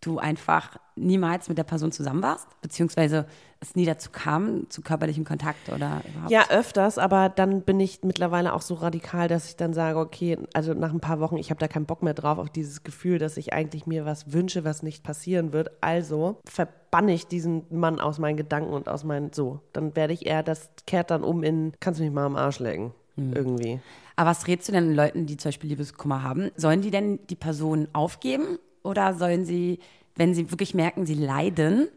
du 0.00 0.18
einfach 0.18 0.76
niemals 0.96 1.48
mit 1.48 1.58
der 1.58 1.64
Person 1.64 1.92
zusammen 1.92 2.22
warst? 2.22 2.46
Beziehungsweise 2.60 3.26
es 3.60 3.74
nie 3.74 3.84
dazu 3.84 4.10
kam, 4.10 4.68
zu 4.70 4.82
körperlichem 4.82 5.24
Kontakt 5.24 5.68
oder 5.68 6.02
überhaupt? 6.08 6.30
Ja, 6.30 6.48
öfters, 6.50 6.98
aber 6.98 7.28
dann 7.28 7.62
bin 7.62 7.80
ich 7.80 8.02
mittlerweile 8.02 8.52
auch 8.52 8.62
so 8.62 8.74
radikal, 8.74 9.28
dass 9.28 9.48
ich 9.48 9.56
dann 9.56 9.72
sage, 9.72 9.98
okay, 9.98 10.38
also 10.52 10.74
nach 10.74 10.92
ein 10.92 11.00
paar 11.00 11.20
Wochen, 11.20 11.36
ich 11.36 11.50
habe 11.50 11.60
da 11.60 11.68
keinen 11.68 11.86
Bock 11.86 12.02
mehr 12.02 12.14
drauf, 12.14 12.38
auf 12.38 12.50
dieses 12.50 12.82
Gefühl, 12.82 13.18
dass 13.18 13.36
ich 13.36 13.52
eigentlich 13.52 13.86
mir 13.86 14.04
was 14.04 14.32
wünsche, 14.32 14.64
was 14.64 14.82
nicht 14.82 15.02
passieren 15.02 15.52
wird. 15.52 15.70
Also 15.80 16.38
verbanne 16.44 17.14
ich 17.14 17.26
diesen 17.26 17.64
Mann 17.70 18.00
aus 18.00 18.18
meinen 18.18 18.36
Gedanken 18.36 18.72
und 18.72 18.88
aus 18.88 19.04
meinen, 19.04 19.32
so, 19.32 19.60
dann 19.72 19.96
werde 19.96 20.12
ich 20.12 20.26
eher, 20.26 20.42
das 20.42 20.70
kehrt 20.86 21.10
dann 21.10 21.24
um 21.24 21.42
in, 21.42 21.72
kannst 21.80 22.00
du 22.00 22.04
mich 22.04 22.12
mal 22.12 22.26
am 22.26 22.36
Arsch 22.36 22.58
lecken, 22.58 22.92
irgendwie. 23.16 23.80
Aber 24.16 24.30
was 24.30 24.46
rätst 24.46 24.68
du 24.68 24.72
denn 24.72 24.94
Leuten, 24.94 25.26
die 25.26 25.36
zum 25.36 25.48
Beispiel 25.48 25.70
Liebeskummer 25.70 26.22
haben? 26.22 26.50
Sollen 26.56 26.82
die 26.82 26.90
denn 26.90 27.18
die 27.28 27.36
Person 27.36 27.88
aufgeben 27.92 28.58
oder 28.84 29.14
sollen 29.14 29.44
sie, 29.44 29.80
wenn 30.14 30.32
sie 30.34 30.50
wirklich 30.52 30.74
merken, 30.74 31.06
sie 31.06 31.14
leiden, 31.14 31.88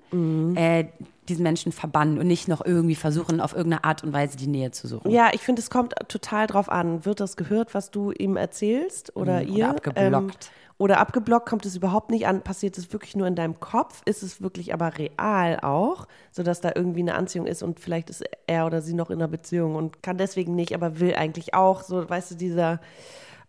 äh, 0.55 0.85
diesen 1.29 1.43
Menschen 1.43 1.71
verbannen 1.71 2.17
und 2.17 2.25
nicht 2.27 2.47
noch 2.47 2.65
irgendwie 2.65 2.95
versuchen, 2.95 3.41
auf 3.41 3.53
irgendeine 3.53 3.83
Art 3.83 4.03
und 4.03 4.13
Weise 4.13 4.37
die 4.37 4.47
Nähe 4.47 4.71
zu 4.71 4.87
suchen? 4.87 5.11
Ja, 5.11 5.29
ich 5.33 5.41
finde, 5.41 5.61
es 5.61 5.69
kommt 5.69 5.93
total 6.07 6.47
drauf 6.47 6.69
an. 6.69 7.05
Wird 7.05 7.19
das 7.19 7.35
gehört, 7.37 7.73
was 7.75 7.91
du 7.91 8.11
ihm 8.11 8.37
erzählst 8.37 9.15
oder 9.15 9.41
Mhm, 9.43 9.49
oder 9.49 9.57
ihr? 9.57 9.69
abgeblockt. 9.69 10.45
Ähm, 10.45 10.51
oder 10.79 10.99
abgeblockt, 10.99 11.49
kommt 11.49 11.65
es 11.65 11.75
überhaupt 11.75 12.11
nicht 12.11 12.27
an, 12.27 12.43
passiert 12.43 12.77
es 12.77 12.93
wirklich 12.93 13.15
nur 13.15 13.25
in 13.25 13.33
deinem 13.35 13.59
Kopf? 13.59 14.03
Ist 14.05 14.21
es 14.21 14.41
wirklich 14.43 14.73
aber 14.75 14.95
real 14.99 15.59
auch, 15.61 16.07
sodass 16.31 16.61
da 16.61 16.71
irgendwie 16.75 16.99
eine 16.99 17.15
Anziehung 17.15 17.47
ist 17.47 17.63
und 17.63 17.79
vielleicht 17.79 18.11
ist 18.11 18.23
er 18.45 18.67
oder 18.67 18.81
sie 18.83 18.93
noch 18.93 19.09
in 19.09 19.17
einer 19.17 19.27
Beziehung 19.27 19.73
und 19.75 20.03
kann 20.03 20.17
deswegen 20.19 20.53
nicht, 20.55 20.75
aber 20.75 20.99
will 20.99 21.15
eigentlich 21.15 21.55
auch, 21.55 21.81
so, 21.81 22.07
weißt 22.07 22.29
du, 22.31 22.35
dieser, 22.35 22.79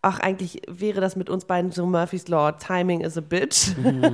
ach, 0.01 0.19
eigentlich 0.19 0.61
wäre 0.67 1.01
das 1.01 1.15
mit 1.15 1.29
uns 1.29 1.45
beiden 1.45 1.71
so 1.71 1.85
Murphy's 1.85 2.27
Law, 2.27 2.51
Timing 2.53 3.01
is 3.01 3.17
a 3.17 3.21
bitch. 3.21 3.71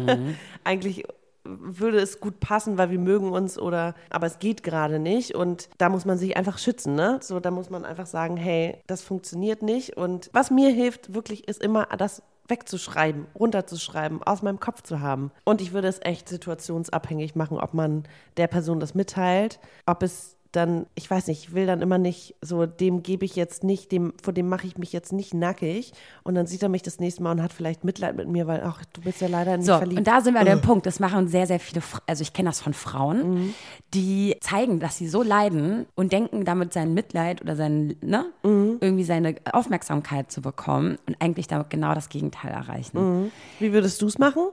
eigentlich 0.63 1.05
würde 1.45 1.99
es 1.99 2.19
gut 2.19 2.39
passen, 2.39 2.77
weil 2.77 2.89
wir 2.89 2.99
mögen 2.99 3.31
uns 3.31 3.59
oder 3.59 3.93
aber 4.09 4.25
es 4.25 4.39
geht 4.39 4.63
gerade 4.63 4.99
nicht 4.99 5.35
und 5.35 5.69
da 5.77 5.89
muss 5.89 6.05
man 6.05 6.17
sich 6.17 6.35
einfach 6.37 6.57
schützen, 6.57 6.95
ne? 6.95 7.19
So 7.21 7.39
da 7.39 7.51
muss 7.51 7.69
man 7.69 7.85
einfach 7.85 8.07
sagen, 8.07 8.35
hey, 8.35 8.79
das 8.87 9.01
funktioniert 9.03 9.61
nicht 9.61 9.95
und 9.95 10.29
was 10.33 10.49
mir 10.49 10.71
hilft 10.71 11.13
wirklich 11.13 11.47
ist 11.47 11.61
immer 11.61 11.85
das 11.97 12.23
wegzuschreiben, 12.47 13.25
runterzuschreiben, 13.35 14.21
aus 14.23 14.43
meinem 14.43 14.59
Kopf 14.59 14.83
zu 14.83 14.99
haben. 14.99 15.31
Und 15.45 15.61
ich 15.61 15.73
würde 15.73 15.87
es 15.87 15.99
echt 16.01 16.29
situationsabhängig 16.29 17.35
machen, 17.35 17.57
ob 17.57 17.73
man 17.73 18.03
der 18.37 18.47
Person 18.47 18.79
das 18.79 18.93
mitteilt, 18.93 19.59
ob 19.85 20.03
es 20.03 20.34
dann, 20.55 20.85
ich 20.95 21.09
weiß 21.09 21.27
nicht, 21.27 21.47
ich 21.47 21.53
will 21.53 21.65
dann 21.65 21.81
immer 21.81 21.97
nicht, 21.97 22.35
so 22.41 22.65
dem 22.65 23.03
gebe 23.03 23.25
ich 23.25 23.35
jetzt 23.35 23.63
nicht, 23.63 23.91
dem, 23.91 24.13
vor 24.21 24.33
dem 24.33 24.47
mache 24.49 24.65
ich 24.67 24.77
mich 24.77 24.93
jetzt 24.93 25.11
nicht 25.13 25.33
nackig 25.33 25.91
und 26.23 26.35
dann 26.35 26.47
sieht 26.47 26.63
er 26.63 26.69
mich 26.69 26.81
das 26.81 26.99
nächste 26.99 27.23
Mal 27.23 27.31
und 27.31 27.41
hat 27.43 27.53
vielleicht 27.53 27.83
Mitleid 27.83 28.15
mit 28.15 28.27
mir, 28.27 28.47
weil, 28.47 28.61
ach, 28.63 28.83
du 28.93 29.01
bist 29.01 29.21
ja 29.21 29.27
leider 29.27 29.53
in 29.55 29.59
mich 29.61 29.67
So, 29.67 29.77
verliebt. 29.77 29.99
und 29.99 30.07
da 30.07 30.21
sind 30.21 30.33
wir 30.33 30.39
an 30.41 30.45
dem 30.47 30.61
Punkt, 30.61 30.85
das 30.85 30.99
machen 30.99 31.27
sehr, 31.27 31.47
sehr 31.47 31.59
viele, 31.59 31.81
also 32.07 32.21
ich 32.21 32.33
kenne 32.33 32.49
das 32.49 32.61
von 32.61 32.73
Frauen, 32.73 33.53
die 33.93 34.35
zeigen, 34.41 34.79
dass 34.79 34.97
sie 34.97 35.07
so 35.07 35.23
leiden 35.23 35.85
und 35.95 36.11
denken, 36.13 36.45
damit 36.45 36.73
sein 36.73 36.93
Mitleid 36.93 37.41
oder 37.41 37.55
sein, 37.55 37.95
ne, 38.01 38.25
irgendwie 38.43 39.03
seine 39.03 39.35
Aufmerksamkeit 39.51 40.31
zu 40.31 40.41
bekommen 40.41 40.97
und 41.07 41.15
eigentlich 41.21 41.47
damit 41.47 41.69
genau 41.69 41.93
das 41.93 42.09
Gegenteil 42.09 42.51
erreichen. 42.51 43.31
Wie 43.59 43.73
würdest 43.73 44.01
du 44.01 44.07
es 44.07 44.17
machen? 44.17 44.43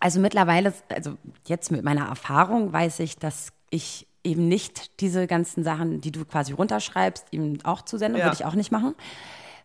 Also 0.00 0.20
mittlerweile, 0.20 0.72
also 0.94 1.12
jetzt 1.46 1.70
mit 1.72 1.82
meiner 1.82 2.06
Erfahrung 2.08 2.72
weiß 2.72 3.00
ich, 3.00 3.16
dass 3.16 3.48
ich 3.70 4.06
eben 4.24 4.48
nicht 4.48 5.00
diese 5.00 5.26
ganzen 5.26 5.62
Sachen, 5.64 6.00
die 6.00 6.10
du 6.10 6.24
quasi 6.24 6.52
runterschreibst, 6.52 7.26
ihm 7.30 7.58
auch 7.64 7.82
zusende, 7.82 8.18
Ja. 8.18 8.24
würde 8.26 8.36
ich 8.36 8.44
auch 8.44 8.54
nicht 8.54 8.72
machen, 8.72 8.94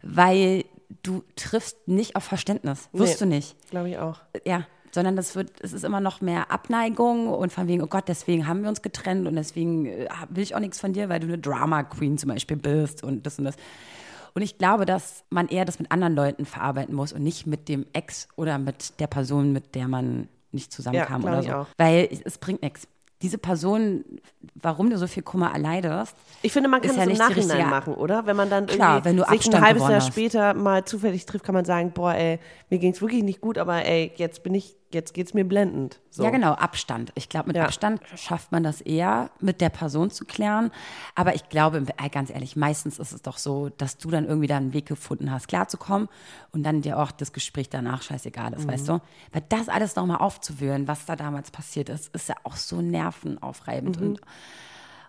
weil 0.04 0.66
du 1.04 1.24
triffst 1.36 1.88
nicht 1.88 2.16
auf 2.16 2.24
Verständnis, 2.24 2.90
wirst 2.94 3.14
Nee. 3.14 3.20
du 3.20 3.26
nicht 3.36 3.70
Glaube 3.70 3.90
ich 3.90 3.98
auch. 3.98 4.20
ja, 4.46 4.66
sondern 4.92 5.16
das 5.16 5.36
wird, 5.36 5.52
es 5.62 5.72
ist 5.74 5.84
immer 5.84 6.00
noch 6.00 6.20
mehr 6.22 6.52
Abneigung 6.52 7.28
und 7.28 7.52
von 7.54 7.68
wegen, 7.68 7.84
oh 7.84 7.88
Gott, 7.88 8.08
deswegen 8.08 8.48
haben 8.48 8.64
wir 8.64 8.70
uns 8.70 8.82
getrennt 8.82 9.28
und 9.28 9.36
deswegen 9.36 9.86
äh, 9.86 10.08
will 10.30 10.44
ich 10.44 10.56
auch 10.56 10.60
nichts 10.60 10.80
von 10.80 10.94
dir, 10.94 11.10
weil 11.10 11.20
du 11.20 11.28
eine 11.28 11.38
Drama 11.38 11.84
Queen 11.84 12.18
zum 12.18 12.30
Beispiel 12.30 12.58
bist 12.58 13.04
und 13.04 13.26
das 13.26 13.38
und 13.38 13.46
das. 13.46 13.56
Und 14.34 14.42
ich 14.42 14.58
glaube, 14.58 14.86
dass 14.86 15.24
man 15.30 15.48
eher 15.48 15.66
das 15.66 15.80
mit 15.80 15.92
anderen 15.92 16.16
Leuten 16.16 16.46
verarbeiten 16.46 16.96
muss 16.96 17.14
und 17.14 17.24
nicht 17.24 17.46
mit 17.48 17.68
dem 17.70 17.86
Ex 17.94 18.28
oder 18.36 18.58
mit 18.58 19.00
der 19.00 19.08
Person, 19.08 19.54
mit 19.54 19.76
der 19.76 19.88
man 19.88 20.28
nicht 20.52 20.72
zusammenkam 20.74 21.22
glaub 21.22 21.34
oder 21.34 21.42
ich 21.42 21.48
so. 21.48 21.54
auch. 21.54 21.68
Weil 21.78 22.10
es 22.24 22.38
bringt 22.40 22.62
nichts. 22.64 22.88
Diese 23.22 23.38
Person, 23.38 24.06
warum 24.56 24.90
du 24.90 24.98
so 24.98 25.06
viel 25.06 25.24
Kummer 25.24 25.52
erleidest, 25.52 26.16
Ich 26.42 26.54
finde, 26.54 26.70
man 26.70 26.80
kann 26.80 26.92
es 26.92 26.96
ja 26.96 27.04
im 27.04 27.18
Nachhinein 27.18 27.70
machen, 27.70 27.94
oder? 27.96 28.26
Wenn 28.26 28.38
man 28.38 28.50
dann 28.50 28.66
Klar, 28.66 29.06
irgendwie 29.06 29.20
sich 29.20 29.28
ein 29.28 29.36
Abstand 29.36 29.66
halbes 29.66 29.82
gewonnen 29.82 29.92
Jahr 29.92 30.02
hast. 30.02 30.08
später 30.08 30.54
mal 30.54 30.86
zufällig 30.86 31.26
trifft, 31.26 31.44
kann 31.44 31.54
man 31.54 31.66
sagen, 31.66 31.92
boah, 31.92 32.14
ey, 32.14 32.40
mir 32.70 32.80
ging 32.80 32.94
es 32.94 33.02
wirklich 33.02 33.24
nicht 33.24 33.42
gut, 33.42 33.58
aber 33.58 33.86
ey, 33.86 34.14
jetzt 34.16 34.42
bin 34.44 34.54
ich, 34.54 34.78
jetzt 34.92 35.14
geht's 35.14 35.34
mir 35.34 35.46
blendend. 35.46 36.00
So. 36.10 36.24
Ja, 36.24 36.30
genau, 36.30 36.54
Abstand. 36.54 37.12
Ich 37.16 37.30
glaube, 37.30 37.48
mit 37.48 37.56
Ja. 37.56 37.66
Abstand 37.66 38.02
schafft 38.16 38.52
man 38.52 38.64
das 38.64 38.82
eher, 38.82 39.30
mit 39.40 39.62
der 39.62 39.70
Person 39.70 40.10
zu 40.10 40.26
klären. 40.26 40.72
Aber 41.16 41.36
ich 41.36 41.50
glaube, 41.50 41.86
äh, 41.98 42.10
ganz 42.10 42.30
ehrlich, 42.30 42.56
meistens 42.56 42.98
ist 43.00 43.12
es 43.12 43.22
doch 43.22 43.38
so, 43.38 43.70
dass 43.70 43.98
du 43.98 44.10
dann 44.10 44.26
irgendwie 44.26 44.48
da 44.48 44.58
einen 44.58 44.74
Weg 44.74 44.88
gefunden 44.88 45.32
hast, 45.32 45.48
klarzukommen 45.48 46.10
und 46.52 46.64
dann 46.64 46.82
dir 46.82 46.98
auch 46.98 47.12
das 47.12 47.34
Gespräch 47.34 47.70
danach 47.70 48.02
scheißegal 48.02 48.54
ist, 48.54 48.68
weißt 48.68 48.90
du? 48.90 49.02
Weil 49.32 49.44
das 49.50 49.70
alles 49.70 49.96
nochmal 49.96 50.18
aufzuwühlen, 50.18 50.88
was 50.88 51.06
da 51.06 51.16
damals 51.16 51.52
passiert 51.52 51.90
ist, 51.90 52.14
ist 52.16 52.30
ja 52.30 52.36
auch 52.44 52.56
so 52.56 52.82
nervenaufreibend 52.82 54.02
und, 54.02 54.22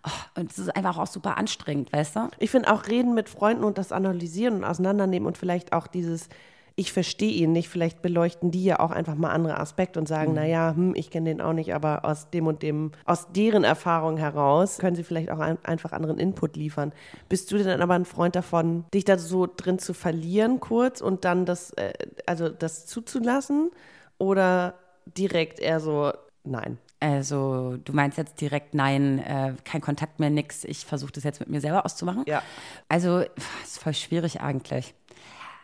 oh, 0.06 0.40
und 0.40 0.50
es 0.50 0.58
ist 0.58 0.76
einfach 0.76 0.98
auch 0.98 1.06
super 1.06 1.38
anstrengend, 1.38 1.92
weißt 1.92 2.16
du? 2.16 2.28
Ich 2.38 2.50
finde 2.50 2.72
auch 2.72 2.86
reden 2.86 3.14
mit 3.14 3.28
Freunden 3.28 3.64
und 3.64 3.78
das 3.78 3.92
analysieren 3.92 4.56
und 4.56 4.64
auseinandernehmen 4.64 5.26
und 5.26 5.38
vielleicht 5.38 5.72
auch 5.72 5.86
dieses, 5.86 6.28
ich 6.76 6.92
verstehe 6.92 7.32
ihn 7.32 7.52
nicht, 7.52 7.68
vielleicht 7.68 8.02
beleuchten 8.02 8.50
die 8.50 8.64
ja 8.64 8.80
auch 8.80 8.90
einfach 8.90 9.14
mal 9.14 9.30
andere 9.30 9.58
Aspekte 9.58 9.98
und 9.98 10.06
sagen, 10.06 10.34
naja, 10.34 10.74
hm, 10.74 10.94
ich 10.94 11.10
kenne 11.10 11.30
den 11.30 11.40
auch 11.40 11.52
nicht, 11.52 11.74
aber 11.74 12.04
aus 12.04 12.30
dem 12.30 12.46
und 12.46 12.62
dem, 12.62 12.92
aus 13.04 13.32
deren 13.32 13.64
Erfahrung 13.64 14.16
heraus 14.16 14.78
können 14.78 14.96
sie 14.96 15.04
vielleicht 15.04 15.30
auch 15.30 15.38
ein, 15.38 15.58
einfach 15.64 15.92
anderen 15.92 16.18
Input 16.18 16.56
liefern. 16.56 16.92
Bist 17.28 17.50
du 17.52 17.58
denn 17.58 17.80
aber 17.80 17.94
ein 17.94 18.04
Freund 18.04 18.36
davon, 18.36 18.84
dich 18.94 19.04
da 19.04 19.18
so 19.18 19.46
drin 19.46 19.78
zu 19.78 19.94
verlieren 19.94 20.60
kurz 20.60 21.00
und 21.00 21.24
dann 21.24 21.46
das, 21.46 21.70
äh, 21.72 21.92
also 22.26 22.48
das 22.48 22.86
zuzulassen 22.86 23.70
oder 24.18 24.74
direkt 25.06 25.58
eher 25.60 25.80
so, 25.80 26.12
nein? 26.44 26.78
Also, 27.02 27.78
du 27.82 27.94
meinst 27.94 28.18
jetzt 28.18 28.42
direkt, 28.42 28.74
nein, 28.74 29.20
äh, 29.20 29.54
kein 29.64 29.80
Kontakt 29.80 30.20
mehr, 30.20 30.28
nix, 30.28 30.64
ich 30.64 30.84
versuche 30.84 31.12
das 31.12 31.24
jetzt 31.24 31.40
mit 31.40 31.48
mir 31.48 31.62
selber 31.62 31.86
auszumachen? 31.86 32.24
Ja. 32.26 32.42
Also, 32.90 33.20
ist 33.64 33.78
voll 33.78 33.94
schwierig 33.94 34.42
eigentlich. 34.42 34.94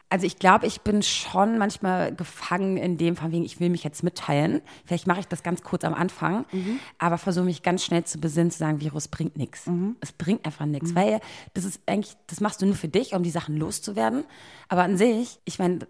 Also 0.08 0.24
ich 0.24 0.38
glaube, 0.38 0.66
ich 0.66 0.82
bin 0.82 1.02
schon 1.02 1.58
manchmal 1.58 2.14
gefangen 2.14 2.76
in 2.76 2.96
dem, 2.96 3.16
von 3.16 3.32
wegen, 3.32 3.44
ich 3.44 3.58
will 3.58 3.70
mich 3.70 3.82
jetzt 3.82 4.04
mitteilen. 4.04 4.62
Vielleicht 4.84 5.08
mache 5.08 5.18
ich 5.18 5.26
das 5.26 5.42
ganz 5.42 5.62
kurz 5.62 5.82
am 5.82 5.94
Anfang, 5.94 6.44
aber 6.98 7.18
versuche 7.18 7.44
mich 7.44 7.62
ganz 7.64 7.82
schnell 7.84 8.04
zu 8.04 8.18
besinnen, 8.20 8.52
zu 8.52 8.58
sagen, 8.58 8.80
Virus 8.80 9.08
bringt 9.08 9.36
nichts. 9.36 9.66
Es 10.00 10.12
bringt 10.12 10.46
einfach 10.46 10.64
nichts, 10.66 10.94
weil 10.94 11.20
das 11.54 11.64
ist 11.64 11.80
eigentlich, 11.86 12.16
das 12.28 12.40
machst 12.40 12.62
du 12.62 12.66
nur 12.66 12.76
für 12.76 12.86
dich, 12.86 13.14
um 13.14 13.24
die 13.24 13.30
Sachen 13.30 13.56
loszuwerden. 13.56 14.24
Aber 14.68 14.82
an 14.82 14.96
sich, 14.96 15.40
ich 15.44 15.58
meine, 15.58 15.80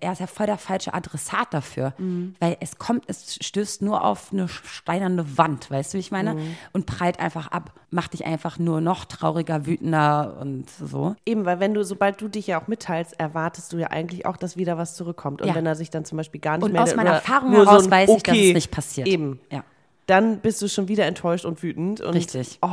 er 0.00 0.12
ist 0.12 0.20
ja 0.20 0.26
voll 0.26 0.46
der 0.46 0.58
falsche 0.58 0.92
Adressat 0.92 1.52
dafür, 1.52 1.94
weil 2.40 2.58
es 2.60 2.76
kommt, 2.78 3.04
es 3.06 3.38
stößt 3.40 3.80
nur 3.80 4.04
auf 4.04 4.30
eine 4.32 4.46
steinerne 4.48 5.38
Wand, 5.38 5.70
weißt 5.70 5.94
du, 5.94 5.96
wie 5.96 6.00
ich 6.00 6.10
meine? 6.10 6.36
Und 6.74 6.84
prallt 6.84 7.18
einfach 7.18 7.46
ab, 7.48 7.72
macht 7.90 8.12
dich 8.12 8.26
einfach 8.26 8.58
nur 8.58 8.82
noch 8.82 9.06
trauriger, 9.06 9.64
wütender 9.66 10.36
und 10.40 10.68
so. 10.68 11.16
Eben, 11.24 11.44
weil 11.46 11.60
wenn 11.60 11.72
du, 11.72 11.82
sobald 11.84 12.20
du 12.20 12.28
dich 12.28 12.46
ja 12.48 12.60
auch 12.60 12.66
mitteilst, 12.66 13.18
erwartest 13.18 13.53
du 13.72 13.78
ja 13.78 13.88
eigentlich 13.88 14.26
auch, 14.26 14.36
dass 14.36 14.56
wieder 14.56 14.76
was 14.78 14.94
zurückkommt. 14.94 15.42
Und 15.42 15.48
Ja. 15.48 15.54
wenn 15.54 15.66
er 15.66 15.74
sich 15.76 15.90
dann 15.90 16.04
zum 16.04 16.16
Beispiel 16.16 16.40
gar 16.40 16.56
nicht 16.56 16.64
Und 16.64 16.72
meldet 16.72 16.90
aus 16.92 16.96
meiner 16.96 17.10
Erfahrung 17.10 17.52
heraus 17.52 17.84
so 17.84 17.90
weiß 17.90 18.10
ich, 18.10 18.22
dass 18.22 18.32
okay, 18.34 18.48
es 18.48 18.54
nicht 18.54 18.70
passiert. 18.70 19.06
Eben. 19.08 19.40
Ja. 19.50 19.64
Dann 20.06 20.40
bist 20.40 20.60
du 20.60 20.68
schon 20.68 20.88
wieder 20.88 21.06
enttäuscht 21.06 21.44
und 21.46 21.62
wütend. 21.62 22.00
Und, 22.00 22.14
Richtig. 22.14 22.58
Oh, 22.60 22.68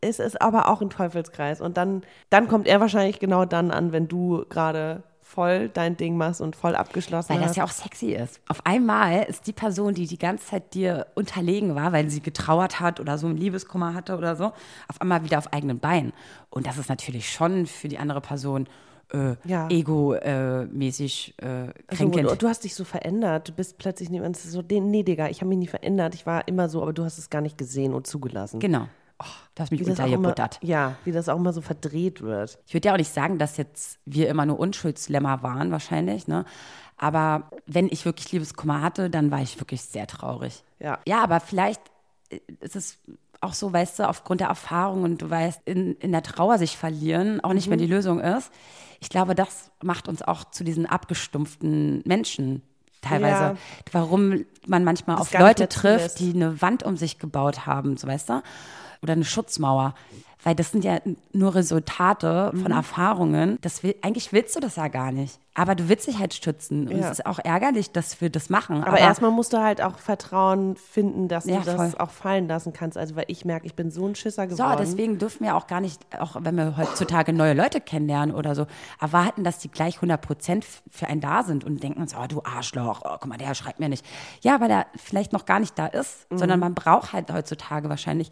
es 0.00 0.18
ist 0.18 0.40
aber 0.42 0.68
auch 0.68 0.82
ein 0.82 0.90
Teufelskreis. 0.90 1.60
Und 1.60 1.76
dann, 1.76 2.02
dann 2.30 2.48
kommt 2.48 2.66
er 2.66 2.80
wahrscheinlich 2.80 3.20
genau 3.20 3.44
dann 3.44 3.70
an, 3.70 3.92
wenn 3.92 4.08
du 4.08 4.44
gerade 4.48 5.02
voll 5.22 5.68
dein 5.68 5.96
Ding 5.96 6.16
machst 6.16 6.40
und 6.40 6.54
voll 6.54 6.76
abgeschlossen 6.76 7.30
Weil 7.30 7.40
das 7.40 7.48
hast. 7.50 7.56
ja 7.56 7.64
auch 7.64 7.70
sexy 7.70 8.12
ist. 8.12 8.40
Auf 8.48 8.64
einmal 8.64 9.24
ist 9.24 9.46
die 9.48 9.52
Person, 9.52 9.92
die 9.92 10.06
die 10.06 10.18
ganze 10.18 10.46
Zeit 10.46 10.72
dir 10.72 11.08
unterlegen 11.16 11.74
war, 11.74 11.92
weil 11.92 12.08
sie 12.08 12.20
getrauert 12.20 12.78
hat 12.78 13.00
oder 13.00 13.18
so 13.18 13.26
einen 13.26 13.36
Liebeskummer 13.36 13.92
hatte 13.92 14.16
oder 14.16 14.36
so, 14.36 14.46
auf 14.46 15.00
einmal 15.00 15.24
wieder 15.24 15.38
auf 15.38 15.52
eigenen 15.52 15.80
Beinen. 15.80 16.12
Und 16.48 16.66
das 16.66 16.78
ist 16.78 16.88
natürlich 16.88 17.30
schon 17.30 17.66
für 17.66 17.88
die 17.88 17.98
andere 17.98 18.20
Person 18.20 18.68
äh, 19.12 19.36
Ja. 19.44 19.68
ego-mäßig 19.70 21.34
äh, 21.38 21.46
Also, 21.46 21.72
kränkend. 21.88 22.30
du, 22.30 22.36
du 22.36 22.48
hast 22.48 22.64
dich 22.64 22.74
so 22.74 22.84
verändert. 22.84 23.48
Du 23.48 23.52
bist 23.52 23.78
plötzlich 23.78 24.10
niemand 24.10 24.36
so, 24.36 24.62
nee, 24.68 25.02
Digga, 25.02 25.28
ich 25.28 25.40
habe 25.40 25.48
mich 25.48 25.58
nie 25.58 25.66
verändert. 25.66 26.14
Ich 26.14 26.26
war 26.26 26.46
immer 26.48 26.68
so, 26.68 26.82
aber 26.82 26.92
du 26.92 27.04
hast 27.04 27.18
es 27.18 27.30
gar 27.30 27.40
nicht 27.40 27.58
gesehen 27.58 27.94
und 27.94 28.06
zugelassen. 28.06 28.60
genau. 28.60 28.88
du 29.54 29.62
hast 29.62 29.70
mich 29.70 29.82
untergebuttert. 29.86 30.58
ja, 30.62 30.96
wie 31.04 31.12
das 31.12 31.28
auch 31.28 31.36
immer 31.36 31.52
so 31.52 31.60
verdreht 31.62 32.20
wird. 32.22 32.58
Ich 32.66 32.74
würde 32.74 32.88
ja 32.88 32.92
auch 32.94 32.98
nicht 32.98 33.12
sagen, 33.12 33.38
dass 33.38 33.56
jetzt 33.56 33.98
wir 34.04 34.28
immer 34.28 34.44
nur 34.46 34.58
Unschuldslämmer 34.58 35.42
waren, 35.42 35.70
wahrscheinlich, 35.70 36.28
ne? 36.28 36.44
Aber 36.98 37.50
wenn 37.66 37.88
ich 37.90 38.04
wirklich 38.06 38.32
Liebeskummer 38.32 38.80
hatte, 38.80 39.10
dann 39.10 39.30
war 39.30 39.42
ich 39.42 39.60
wirklich 39.60 39.82
sehr 39.82 40.06
traurig. 40.06 40.64
Ja. 40.78 40.98
Ja, 41.06 41.22
aber 41.22 41.40
vielleicht 41.40 41.80
äh, 42.30 42.40
ist 42.60 42.74
es 42.76 42.98
auch 43.40 43.54
so, 43.54 43.72
weißt 43.72 43.98
du, 43.98 44.08
aufgrund 44.08 44.40
der 44.40 44.48
Erfahrung 44.48 45.02
und 45.02 45.22
du 45.22 45.30
weißt, 45.30 45.62
in, 45.64 45.96
in 45.96 46.12
der 46.12 46.22
Trauer 46.22 46.58
sich 46.58 46.76
verlieren 46.76 47.40
auch 47.40 47.52
nicht 47.52 47.68
mehr 47.68 47.76
die 47.76 47.86
Lösung 47.86 48.20
ist. 48.20 48.50
Ich 49.00 49.08
glaube, 49.08 49.34
das 49.34 49.70
macht 49.82 50.08
uns 50.08 50.22
auch 50.22 50.50
zu 50.50 50.64
diesen 50.64 50.86
abgestumpften 50.86 52.02
Menschen 52.04 52.62
teilweise. 53.02 53.42
Ja. 53.42 53.56
Warum 53.92 54.44
man 54.66 54.84
manchmal 54.84 55.18
auf 55.18 55.30
gar 55.30 55.40
nicht 55.40 55.58
Leute 55.60 55.68
trifft, 55.68 56.18
die 56.18 56.32
eine 56.34 56.60
Wand 56.62 56.82
um 56.82 56.96
sich 56.96 57.18
gebaut 57.18 57.66
haben, 57.66 57.96
so 57.96 58.06
weißt 58.06 58.30
du? 58.30 58.42
Oder 59.06 59.12
eine 59.14 59.24
Schutzmauer. 59.24 59.94
Weil 60.42 60.54
das 60.54 60.70
sind 60.70 60.84
ja 60.84 60.98
nur 61.32 61.56
Resultate 61.56 62.50
von 62.52 62.70
Mhm. 62.70 62.70
Erfahrungen. 62.70 63.58
Das 63.62 63.82
will, 63.82 63.96
eigentlich 64.02 64.32
willst 64.32 64.54
du 64.54 64.60
das 64.60 64.76
ja 64.76 64.86
gar 64.86 65.10
nicht. 65.10 65.40
Aber 65.54 65.74
du 65.74 65.88
willst 65.88 66.06
dich 66.06 66.18
halt 66.20 66.34
schützen. 66.34 66.86
Und 66.86 66.96
Ja. 66.98 67.06
es 67.10 67.18
ist 67.18 67.26
auch 67.26 67.40
ärgerlich, 67.42 67.90
dass 67.90 68.20
wir 68.20 68.30
das 68.30 68.48
machen. 68.48 68.84
Aber, 68.84 68.98
erstmal 68.98 69.32
musst 69.32 69.52
du 69.54 69.58
halt 69.60 69.82
auch 69.82 69.98
Vertrauen 69.98 70.76
finden, 70.76 71.26
dass 71.26 71.46
Ja, 71.46 71.60
du 71.60 71.64
das 71.64 71.74
voll. 71.74 71.92
auch 72.00 72.10
fallen 72.10 72.46
lassen 72.46 72.72
kannst. 72.72 72.96
Also, 72.96 73.16
weil 73.16 73.24
ich 73.26 73.44
merke, 73.44 73.66
ich 73.66 73.74
bin 73.74 73.90
so 73.90 74.06
ein 74.06 74.14
Schisser 74.14 74.48
So, 74.48 74.56
geworden. 74.56 74.76
deswegen 74.80 75.18
dürfen 75.18 75.44
wir 75.44 75.56
auch 75.56 75.66
gar 75.66 75.80
nicht, 75.80 76.00
auch 76.16 76.36
wenn 76.38 76.54
wir 76.54 76.76
heutzutage 76.76 77.32
neue 77.32 77.54
Leute 77.54 77.80
kennenlernen 77.80 78.32
oder 78.34 78.54
so, 78.54 78.66
erwarten, 79.00 79.42
dass 79.42 79.58
die 79.58 79.68
gleich 79.70 79.96
100 80.00 80.20
Prozent 80.20 80.64
für 80.90 81.08
einen 81.08 81.22
da 81.22 81.42
sind 81.42 81.64
und 81.64 81.82
denken 81.82 82.00
uns, 82.02 82.14
oh, 82.14 82.26
du 82.28 82.42
Arschloch, 82.44 83.00
oh, 83.04 83.16
guck 83.18 83.26
mal, 83.26 83.38
der 83.38 83.54
schreibt 83.54 83.80
mir 83.80 83.88
nicht. 83.88 84.04
Ja, 84.42 84.60
weil 84.60 84.70
er 84.70 84.86
vielleicht 84.94 85.32
noch 85.32 85.44
gar 85.46 85.58
nicht 85.58 85.76
da 85.76 85.86
ist, 85.86 86.30
Mhm. 86.30 86.38
sondern 86.38 86.60
man 86.60 86.74
braucht 86.74 87.12
halt 87.14 87.32
heutzutage 87.32 87.88
wahrscheinlich, 87.88 88.30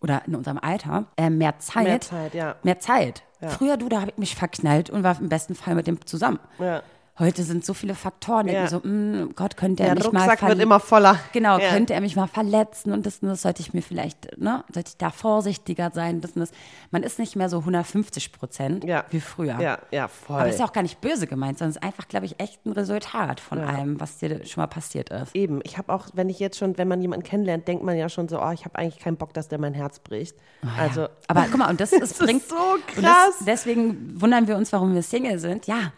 oder 0.00 0.22
in 0.26 0.34
unserem 0.34 0.58
Alter, 0.58 1.06
äh, 1.16 1.30
mehr 1.30 1.58
Zeit. 1.58 1.84
Mehr 1.84 2.00
Zeit, 2.00 2.34
ja. 2.34 2.56
Mehr 2.62 2.78
Zeit. 2.78 3.22
Früher, 3.40 3.76
du, 3.76 3.88
da 3.88 4.00
habe 4.00 4.10
ich 4.10 4.18
mich 4.18 4.34
verknallt 4.34 4.90
und 4.90 5.04
war 5.04 5.16
im 5.20 5.28
besten 5.28 5.54
Fall 5.54 5.76
mit 5.76 5.86
dem 5.86 6.04
zusammen. 6.04 6.40
Ja. 6.58 6.82
Heute 7.18 7.42
sind 7.42 7.64
so 7.64 7.74
viele 7.74 7.94
Faktoren. 7.96 8.46
Ja. 8.48 8.68
so, 8.68 8.78
mm, 8.78 9.32
Gott, 9.34 9.56
könnte 9.56 9.82
er 9.82 9.94
Der 9.94 10.04
mich 10.04 10.12
mal 10.12 10.20
Rucksack 10.22 10.42
wird 10.48 10.58
verli- 10.58 10.62
immer 10.62 10.78
voller. 10.78 11.18
Genau, 11.32 11.58
Ja. 11.58 11.70
könnte 11.70 11.92
er 11.94 12.00
mich 12.00 12.14
mal 12.14 12.28
verletzen 12.28 12.92
und 12.92 13.04
das, 13.06 13.18
und 13.18 13.28
das 13.28 13.42
sollte 13.42 13.60
ich 13.60 13.74
mir 13.74 13.82
vielleicht, 13.82 14.38
ne, 14.38 14.62
sollte 14.72 14.90
ich 14.90 14.96
da 14.98 15.10
vorsichtiger 15.10 15.90
sein, 15.92 16.20
das, 16.20 16.32
und 16.32 16.40
das. 16.40 16.50
Man 16.92 17.02
ist 17.02 17.18
nicht 17.18 17.34
mehr 17.34 17.48
so 17.48 17.64
150 17.64 18.30
Prozent 18.32 18.84
Ja. 18.84 19.04
wie 19.10 19.20
früher. 19.20 19.58
Ja, 19.60 19.78
ja, 19.90 20.06
voll. 20.06 20.36
Aber 20.36 20.44
das 20.44 20.54
ist 20.54 20.60
ja 20.60 20.66
auch 20.66 20.72
gar 20.72 20.82
nicht 20.82 21.00
böse 21.00 21.26
gemeint, 21.26 21.58
sondern 21.58 21.70
es 21.70 21.76
ist 21.76 21.82
einfach, 21.82 22.06
glaube 22.06 22.26
ich, 22.26 22.38
echt 22.38 22.64
ein 22.64 22.72
Resultat 22.72 23.40
von 23.40 23.58
allem, 23.58 23.98
was 24.00 24.18
dir 24.18 24.44
schon 24.46 24.62
mal 24.62 24.68
passiert 24.68 25.10
ist. 25.10 25.34
Eben, 25.34 25.60
ich 25.64 25.76
habe 25.76 25.92
auch, 25.92 26.06
wenn 26.14 26.28
ich 26.28 26.38
jetzt 26.38 26.56
schon, 26.58 26.78
wenn 26.78 26.86
man 26.86 27.00
jemanden 27.02 27.24
kennenlernt, 27.24 27.66
denkt 27.66 27.82
man 27.82 27.96
ja 27.96 28.08
schon 28.08 28.28
so, 28.28 28.40
oh, 28.40 28.50
ich 28.52 28.64
habe 28.64 28.76
eigentlich 28.78 28.98
keinen 29.00 29.16
Bock, 29.16 29.34
dass 29.34 29.48
der 29.48 29.58
mein 29.58 29.74
Herz 29.74 29.98
bricht. 29.98 30.36
also, 30.78 31.00
Ja. 31.02 31.08
Aber 31.26 31.46
guck 31.50 31.58
mal, 31.58 31.68
und 31.68 31.80
das, 31.80 31.92
ist, 31.92 32.02
ist 32.12 32.18
bringt 32.20 32.48
so 32.48 32.54
und 32.54 32.86
krass. 32.86 33.02
Das, 33.38 33.44
deswegen 33.44 34.20
wundern 34.20 34.46
wir 34.46 34.56
uns, 34.56 34.72
warum 34.72 34.94
wir 34.94 35.02
Single 35.02 35.38
sind. 35.40 35.66
Ja, 35.66 35.92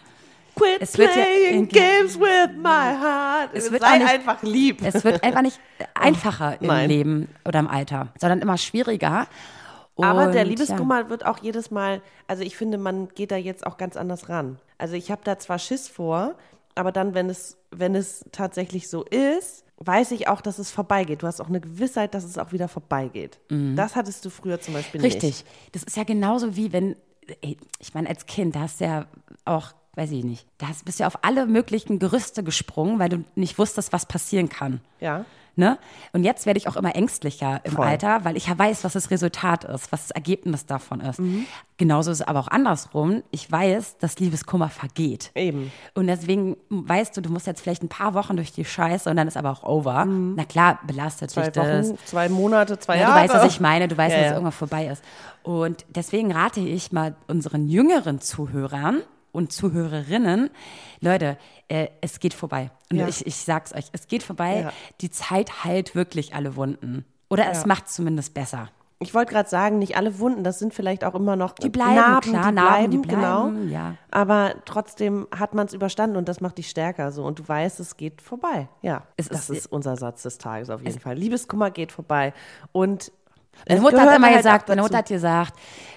quit 0.61 0.81
Es 0.81 0.99
wird 0.99 1.09
ja 1.17 1.23
playing 1.23 1.55
irgendwie- 1.55 1.79
games 1.79 2.19
with 2.21 2.57
my 2.57 2.95
heart. 3.01 3.51
Es 3.55 3.71
wird 3.71 3.83
Sei 3.83 3.99
nicht- 3.99 4.09
einfach 4.11 4.43
lieb. 4.43 4.83
es 4.85 5.03
wird 5.05 5.23
einfach 5.23 5.43
nicht 5.43 5.59
einfacher 5.95 6.61
im 6.61 6.67
nein. 6.69 6.89
Leben 6.89 7.29
oder 7.47 7.59
im 7.61 7.69
Alter, 7.69 8.09
sondern 8.21 8.41
immer 8.41 8.57
schwieriger. 8.59 9.27
Aber 9.97 10.29
der 10.29 10.43
Und, 10.45 10.49
Liebeskummer 10.49 11.11
wird 11.11 11.27
auch 11.27 11.39
jedes 11.39 11.71
Mal, 11.71 12.01
also 12.27 12.43
ich 12.43 12.57
finde, 12.57 12.79
man 12.79 13.09
geht 13.09 13.31
da 13.31 13.37
jetzt 13.37 13.67
auch 13.67 13.77
ganz 13.77 13.97
anders 13.97 14.29
ran. 14.31 14.59
Also 14.79 14.95
ich 14.95 15.11
habe 15.11 15.21
da 15.25 15.39
zwar 15.39 15.59
Schiss 15.59 15.89
vor, 15.89 16.37
aber 16.75 16.91
dann, 16.91 17.13
wenn 17.13 17.29
es, 17.29 17.59
wenn 17.71 17.95
es 17.95 18.25
tatsächlich 18.33 18.89
so 18.89 19.05
ist, 19.05 19.65
weiß 19.77 20.13
ich 20.13 20.27
auch, 20.29 20.41
dass 20.41 20.59
es 20.59 20.71
vorbeigeht. 20.71 21.23
Du 21.23 21.27
hast 21.27 21.41
auch 21.41 21.49
eine 21.49 21.61
Gewissheit, 21.61 22.15
dass 22.15 22.25
es 22.25 22.39
auch 22.39 22.53
wieder 22.53 22.69
vorbeigeht. 22.69 23.41
Das 23.51 23.95
hattest 23.97 24.25
du 24.25 24.31
früher 24.31 24.61
zum 24.61 24.73
Beispiel 24.75 25.01
Mhm. 25.01 25.05
Richtig. 25.07 25.23
nicht. 25.45 25.47
Das 25.73 25.83
ist 25.85 25.97
ja 25.99 26.05
genauso 26.05 26.57
wie 26.57 26.73
wenn, 26.73 26.97
ey, 27.43 27.59
ich 27.79 27.93
meine, 27.93 28.09
als 28.09 28.25
Kind, 28.27 28.57
da 28.57 28.61
hast 28.61 28.81
du 28.81 28.85
ja 28.85 29.07
auch, 29.45 29.73
weiß 29.97 30.11
ich 30.13 30.25
nicht, 30.25 30.47
da 30.59 30.67
bist 30.85 30.99
du 30.99 31.03
ja 31.03 31.07
auf 31.09 31.25
alle 31.25 31.47
möglichen 31.47 31.99
Gerüste 31.99 32.43
gesprungen, 32.45 32.99
weil 32.99 33.09
du 33.09 33.25
nicht 33.35 33.59
wusstest, 33.59 33.93
was 33.93 34.07
passieren 34.07 34.49
kann. 34.49 34.81
Ja. 35.01 35.25
Ne? 35.57 35.79
Und 36.13 36.23
jetzt 36.25 36.47
werde 36.47 36.59
ich 36.59 36.69
auch 36.69 36.77
immer 36.77 36.95
ängstlicher 36.95 37.61
im 37.65 37.73
Voll. 37.73 37.85
Alter, 37.85 38.25
weil 38.25 38.37
ich 38.37 38.47
ja 38.47 38.57
weiß, 38.57 38.85
was 38.85 38.93
das 38.95 39.11
Resultat 39.11 39.65
ist, 39.65 39.91
was 39.93 40.03
das 40.07 40.11
Ergebnis 40.13 40.65
davon 40.65 41.01
ist. 41.01 41.19
Mhm. 41.19 41.45
Genauso 41.77 42.13
ist 42.13 42.21
es 42.21 42.27
aber 42.27 42.39
auch 42.39 42.49
andersrum. 42.49 43.25
Ich 43.33 43.51
weiß, 43.51 43.99
dass 43.99 44.19
Liebeskummer 44.21 44.69
vergeht. 44.71 45.33
Eben. 45.35 45.71
Und 45.95 46.07
deswegen 46.07 46.57
weißt 46.71 47.17
du, 47.17 47.21
du 47.21 47.31
musst 47.31 47.47
jetzt 47.49 47.61
vielleicht 47.61 47.83
ein 47.83 47.89
paar 47.89 48.15
Wochen 48.15 48.37
durch 48.37 48.53
die 48.53 48.65
Scheiße 48.65 49.11
und 49.11 49.17
dann 49.17 49.27
ist 49.29 49.37
aber 49.37 49.51
auch 49.51 49.65
over. 49.65 50.05
Na 50.07 50.45
klar, 50.45 50.79
belastet 50.87 51.31
Mhm. 51.31 51.35
Zwei 51.35 51.43
dich 51.43 51.53
das. 51.53 51.89
Wochen, 51.89 51.99
zwei 52.07 52.29
Monate, 52.29 52.79
zwei 52.79 52.95
Ja, 52.99 53.07
du 53.07 53.11
Jahre. 53.11 53.23
weißt, 53.25 53.35
was 53.35 53.53
ich 53.53 53.61
meine. 53.61 53.89
Du 53.89 53.99
weißt, 53.99 54.13
Ja, 54.13 54.17
dass 54.19 54.25
ja. 54.27 54.31
es 54.31 54.33
irgendwann 54.37 54.53
vorbei 54.53 54.87
ist. 54.87 55.03
Und 55.43 55.85
deswegen 55.89 56.31
rate 56.33 56.61
ich 56.61 56.93
mal 56.93 57.17
unseren 57.27 57.69
jüngeren 57.69 58.21
Zuhörern 58.21 59.03
und 59.33 59.53
Zuhörerinnen, 59.53 60.51
Leute, 61.01 61.39
äh, 61.69 61.89
es 62.01 62.21
geht 62.21 62.35
vorbei. 62.35 62.71
Und 62.91 62.99
Ja. 62.99 63.09
ich, 63.09 63.27
ich 63.27 63.37
sag's 63.37 63.73
euch, 63.75 63.87
es 63.93 64.09
geht 64.09 64.23
vorbei. 64.23 64.61
Ja. 64.63 64.73
Die 65.01 65.11
Zeit 65.11 65.65
heilt 65.65 65.95
wirklich 65.95 66.35
alle 66.35 66.57
Wunden. 66.57 67.05
Oder 67.29 67.51
es 67.51 67.61
Ja. 67.61 67.67
macht 67.69 67.89
zumindest 67.89 68.35
besser. 68.35 68.69
Ich 69.03 69.15
wollte 69.15 69.33
gerade 69.33 69.49
sagen, 69.49 69.79
nicht 69.79 69.97
alle 69.97 70.19
Wunden, 70.19 70.45
das 70.45 70.59
sind 70.59 70.75
vielleicht 70.75 71.05
auch 71.05 71.15
immer 71.15 71.35
noch 71.35 71.53
Die 71.55 71.71
bleiben, 71.71 71.95
Narben, 71.95 72.31
klar, 72.33 72.49
die 72.51 72.55
Narben, 72.55 72.69
bleiben, 72.75 72.91
die 72.91 72.99
bleiben, 72.99 73.61
genau. 73.63 73.73
ja. 73.73 73.95
Aber 74.11 74.57
trotzdem 74.67 75.27
hat 75.35 75.55
man 75.55 75.67
es 75.67 75.73
überstanden 75.73 76.19
und 76.19 76.29
das 76.29 76.43
macht 76.43 76.59
dich 76.59 76.69
stärker 76.69 77.11
so. 77.11 77.25
Und 77.25 77.39
du 77.39 77.49
weißt, 77.49 77.81
es 77.81 77.97
geht 77.97 78.21
vorbei. 78.21 78.69
Ja, 78.83 79.05
Es 79.17 79.29
das 79.31 79.49
ist- 79.49 79.57
ist, 79.61 79.73
unser 79.73 79.97
Satz 79.97 80.25
des 80.25 80.37
Tages 80.37 80.69
auf 80.69 80.83
jeden 80.83 81.01
Fall. 81.01 81.17
Liebeskummer 81.17 81.71
geht 81.71 81.93
vorbei. 81.93 82.35
Und 82.73 83.11
Meine 83.69 83.79
es 83.79 83.83
Mutter 83.83 84.01
hat 84.03 84.17
immer 84.17 84.27
halt 84.29 84.37
gesagt, 84.39 84.69
meine. 84.69 84.83
Mutter 84.83 84.99
hat 84.99 85.09
gesagt, 85.09 85.55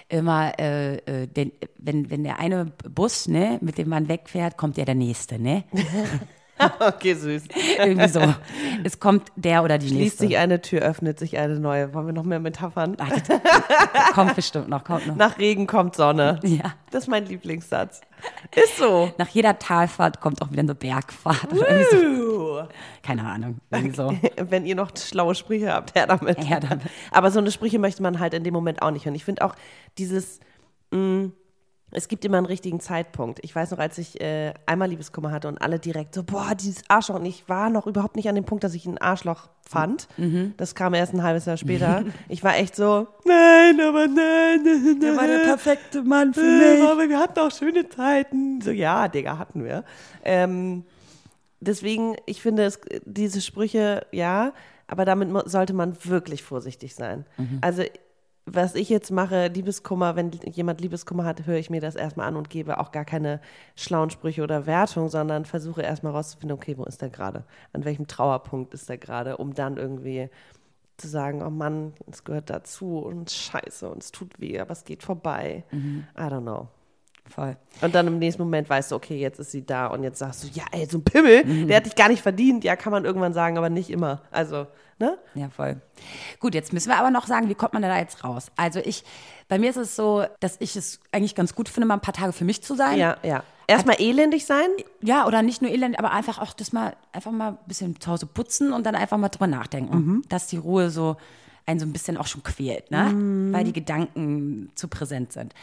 immer, 0.08 0.52
äh, 0.58 0.96
äh, 0.96 1.26
den, 1.26 1.52
wenn, 1.78 2.10
wenn 2.10 2.24
der 2.24 2.38
eine 2.38 2.66
Bus, 2.88 3.26
ne, 3.26 3.58
mit 3.62 3.78
dem 3.78 3.88
man 3.88 4.08
wegfährt, 4.08 4.56
kommt 4.56 4.76
ja 4.76 4.84
der 4.84 4.94
nächste, 4.94 5.38
ne? 5.38 5.64
Okay, 6.78 7.14
süß. 7.14 7.44
Irgendwie 7.78 8.08
so. 8.08 8.20
Es 8.84 9.00
kommt 9.00 9.32
der 9.36 9.64
oder 9.64 9.78
die 9.78 9.88
Schließt 9.88 10.00
nächste. 10.20 10.26
sich 10.26 10.36
eine 10.38 10.60
Tür, 10.60 10.82
öffnet 10.82 11.18
sich 11.18 11.38
eine 11.38 11.58
neue. 11.58 11.92
Wollen 11.94 12.06
wir 12.06 12.12
noch 12.12 12.22
mehr 12.24 12.38
Metaphern? 12.38 12.96
Ach, 12.98 13.10
das- 13.10 13.40
kommt 14.14 14.36
bestimmt 14.36 14.68
noch, 14.68 14.84
kommt 14.84 15.06
noch. 15.06 15.16
Nach 15.16 15.38
Regen 15.38 15.66
kommt 15.66 15.96
Sonne. 15.96 16.38
Ja. 16.44 16.74
Das 16.90 17.04
ist 17.04 17.08
mein 17.08 17.26
Lieblingssatz. 17.26 18.02
Ist 18.54 18.78
so. 18.78 19.12
Nach 19.18 19.28
jeder 19.28 19.58
Talfahrt 19.58 20.20
kommt 20.20 20.42
auch 20.42 20.50
wieder 20.52 20.60
eine 20.60 20.74
Bergfahrt. 20.74 21.48
Oder. 22.64 22.74
Keine 23.02 23.24
Ahnung. 23.24 23.58
So. 23.94 24.16
Wenn 24.36 24.66
ihr 24.66 24.74
noch 24.74 24.96
schlaue 24.96 25.34
Sprüche 25.34 25.72
habt, 25.72 25.94
her 25.94 26.06
damit. 26.06 26.38
Her 26.48 26.60
damit. 26.60 26.84
Aber 27.10 27.30
so 27.30 27.38
eine 27.38 27.50
Sprüche 27.50 27.78
möchte 27.78 28.02
man 28.02 28.18
halt 28.18 28.34
in 28.34 28.44
dem 28.44 28.54
Moment 28.54 28.82
auch 28.82 28.90
nicht 28.90 29.04
hören. 29.04 29.14
Ich 29.14 29.24
finde 29.24 29.44
auch 29.44 29.54
dieses, 29.98 30.40
mh, 30.90 31.30
es 31.94 32.08
gibt 32.08 32.24
immer 32.24 32.38
einen 32.38 32.46
richtigen 32.46 32.80
Zeitpunkt. 32.80 33.38
Ich 33.42 33.54
weiß 33.54 33.70
noch, 33.70 33.78
als 33.78 33.98
ich 33.98 34.20
äh, 34.20 34.52
einmal 34.66 34.88
Liebeskummer 34.88 35.30
hatte 35.30 35.48
und 35.48 35.62
alle 35.62 35.78
direkt 35.78 36.14
so, 36.14 36.24
boah, 36.24 36.54
dieses 36.54 36.82
Arschloch. 36.88 37.16
Und 37.16 37.24
ich 37.24 37.48
war 37.48 37.70
noch 37.70 37.86
überhaupt 37.86 38.16
nicht 38.16 38.28
an 38.28 38.34
dem 38.34 38.44
Punkt, 38.44 38.64
dass 38.64 38.74
ich 38.74 38.84
ein 38.86 38.98
Arschloch 38.98 39.48
fand. 39.62 40.08
Mhm. 40.16 40.54
Das 40.56 40.74
kam 40.74 40.94
erst 40.94 41.14
ein 41.14 41.22
halbes 41.22 41.46
Jahr 41.46 41.56
später. 41.56 42.04
ich 42.28 42.42
war 42.42 42.56
echt 42.56 42.74
so, 42.74 43.06
nein, 43.24 43.80
aber 43.80 44.08
nein. 44.08 44.98
Der 45.00 45.16
war 45.16 45.26
der 45.26 45.38
perfekte 45.44 46.02
Mann 46.02 46.34
für 46.34 46.40
äh, 46.40 46.82
Aber 46.82 47.08
wir 47.08 47.18
hatten 47.18 47.38
auch 47.38 47.52
schöne 47.52 47.88
Zeiten. 47.88 48.60
So, 48.60 48.72
ja, 48.72 49.08
Digga, 49.08 49.38
hatten 49.38 49.64
wir. 49.64 49.84
Ähm, 50.24 50.84
deswegen, 51.64 52.16
ich 52.26 52.40
finde, 52.42 52.64
es, 52.64 52.80
diese 53.04 53.40
Sprüche, 53.40 54.06
ja, 54.12 54.52
aber 54.86 55.04
damit 55.04 55.30
sollte 55.48 55.72
man 55.72 55.96
wirklich 56.04 56.42
vorsichtig 56.42 56.94
sein. 56.94 57.24
Also, 57.60 57.82
was 58.46 58.74
ich 58.74 58.90
jetzt 58.90 59.10
mache, 59.10 59.46
Liebeskummer, 59.48 60.16
wenn 60.16 60.30
jemand 60.30 60.80
Liebeskummer 60.82 61.24
hat, 61.24 61.46
höre 61.46 61.56
ich 61.56 61.70
mir 61.70 61.80
das 61.80 61.96
erstmal 61.96 62.28
an 62.28 62.36
und 62.36 62.50
gebe 62.50 62.78
auch 62.78 62.92
gar 62.92 63.06
keine 63.06 63.40
schlauen 63.74 64.10
Sprüche 64.10 64.42
oder 64.42 64.66
Wertung, 64.66 65.08
sondern 65.08 65.46
versuche 65.46 65.80
erstmal 65.80 66.12
rauszufinden, 66.12 66.54
okay, 66.54 66.76
wo 66.76 66.84
ist 66.84 67.00
der 67.00 67.08
gerade? 67.08 67.44
An 67.72 67.86
welchem 67.86 68.06
Trauerpunkt 68.06 68.74
ist 68.74 68.90
der 68.90 68.98
gerade, 68.98 69.38
um 69.38 69.54
dann 69.54 69.78
irgendwie 69.78 70.28
zu 70.98 71.08
sagen, 71.08 71.42
oh 71.42 71.50
Mann, 71.50 71.94
es 72.10 72.22
gehört 72.22 72.50
dazu 72.50 72.98
und 72.98 73.30
scheiße 73.30 73.88
und 73.88 74.02
es 74.02 74.12
tut 74.12 74.38
weh, 74.38 74.60
aber 74.60 74.72
es 74.72 74.84
geht 74.84 75.02
vorbei. 75.02 75.64
I 76.18 76.20
don't 76.20 76.42
know. 76.42 76.68
Voll. 77.30 77.56
Und 77.80 77.94
dann 77.94 78.06
im 78.06 78.18
nächsten 78.18 78.42
Moment 78.42 78.68
weißt 78.68 78.92
du, 78.92 78.96
okay, 78.96 79.18
jetzt 79.18 79.40
ist 79.40 79.50
sie 79.50 79.64
da 79.64 79.86
und 79.86 80.02
jetzt 80.02 80.18
sagst 80.18 80.44
du, 80.44 80.48
ja, 80.52 80.64
ey, 80.72 80.86
so 80.86 80.98
ein 80.98 81.04
Pimmel, 81.04 81.66
der 81.66 81.78
hat 81.78 81.86
dich 81.86 81.96
gar 81.96 82.08
nicht 82.08 82.22
verdient. 82.22 82.64
Ja, 82.64 82.76
kann 82.76 82.92
man 82.92 83.04
irgendwann 83.04 83.32
sagen, 83.32 83.56
aber 83.56 83.70
nicht 83.70 83.90
immer. 83.90 84.20
Also, 84.30 84.66
ne? 84.98 85.18
Ja, 85.34 85.48
voll. 85.48 85.80
Gut, 86.38 86.54
jetzt 86.54 86.72
müssen 86.72 86.90
wir 86.90 86.98
aber 86.98 87.10
noch 87.10 87.26
sagen, 87.26 87.48
wie 87.48 87.54
kommt 87.54 87.72
man 87.72 87.82
da 87.82 87.98
jetzt 87.98 88.24
raus? 88.24 88.52
Also 88.56 88.78
ich, 88.78 89.04
bei 89.48 89.58
mir 89.58 89.70
ist 89.70 89.76
es 89.76 89.96
so, 89.96 90.24
dass 90.40 90.56
ich 90.60 90.76
es 90.76 91.00
eigentlich 91.12 91.34
ganz 91.34 91.54
gut 91.54 91.68
finde, 91.68 91.86
mal 91.86 91.94
ein 91.94 92.00
paar 92.00 92.14
Tage 92.14 92.32
für 92.32 92.44
mich 92.44 92.62
zu 92.62 92.74
sein. 92.74 92.98
Ja, 92.98 93.16
ja. 93.22 93.42
Erstmal 93.66 94.00
elendig 94.00 94.44
sein. 94.44 94.68
Ja, 95.00 95.26
oder 95.26 95.40
nicht 95.40 95.62
nur 95.62 95.70
elend, 95.70 95.98
aber 95.98 96.12
einfach 96.12 96.38
auch 96.38 96.52
das 96.52 96.72
mal, 96.72 96.94
einfach 97.12 97.32
mal 97.32 97.52
ein 97.52 97.58
bisschen 97.66 97.98
zu 97.98 98.10
Hause 98.10 98.26
putzen 98.26 98.74
und 98.74 98.84
dann 98.84 98.94
einfach 98.94 99.16
mal 99.16 99.30
drüber 99.30 99.46
nachdenken, 99.46 100.22
dass 100.28 100.46
die 100.46 100.58
Ruhe 100.58 100.90
so 100.90 101.16
einen 101.64 101.80
so 101.80 101.86
ein 101.86 101.92
bisschen 101.92 102.18
auch 102.18 102.26
schon 102.26 102.42
quält, 102.42 102.90
ne? 102.90 103.10
Weil 103.52 103.64
die 103.64 103.72
Gedanken 103.72 104.70
zu 104.74 104.88
präsent 104.88 105.32
sind. 105.32 105.54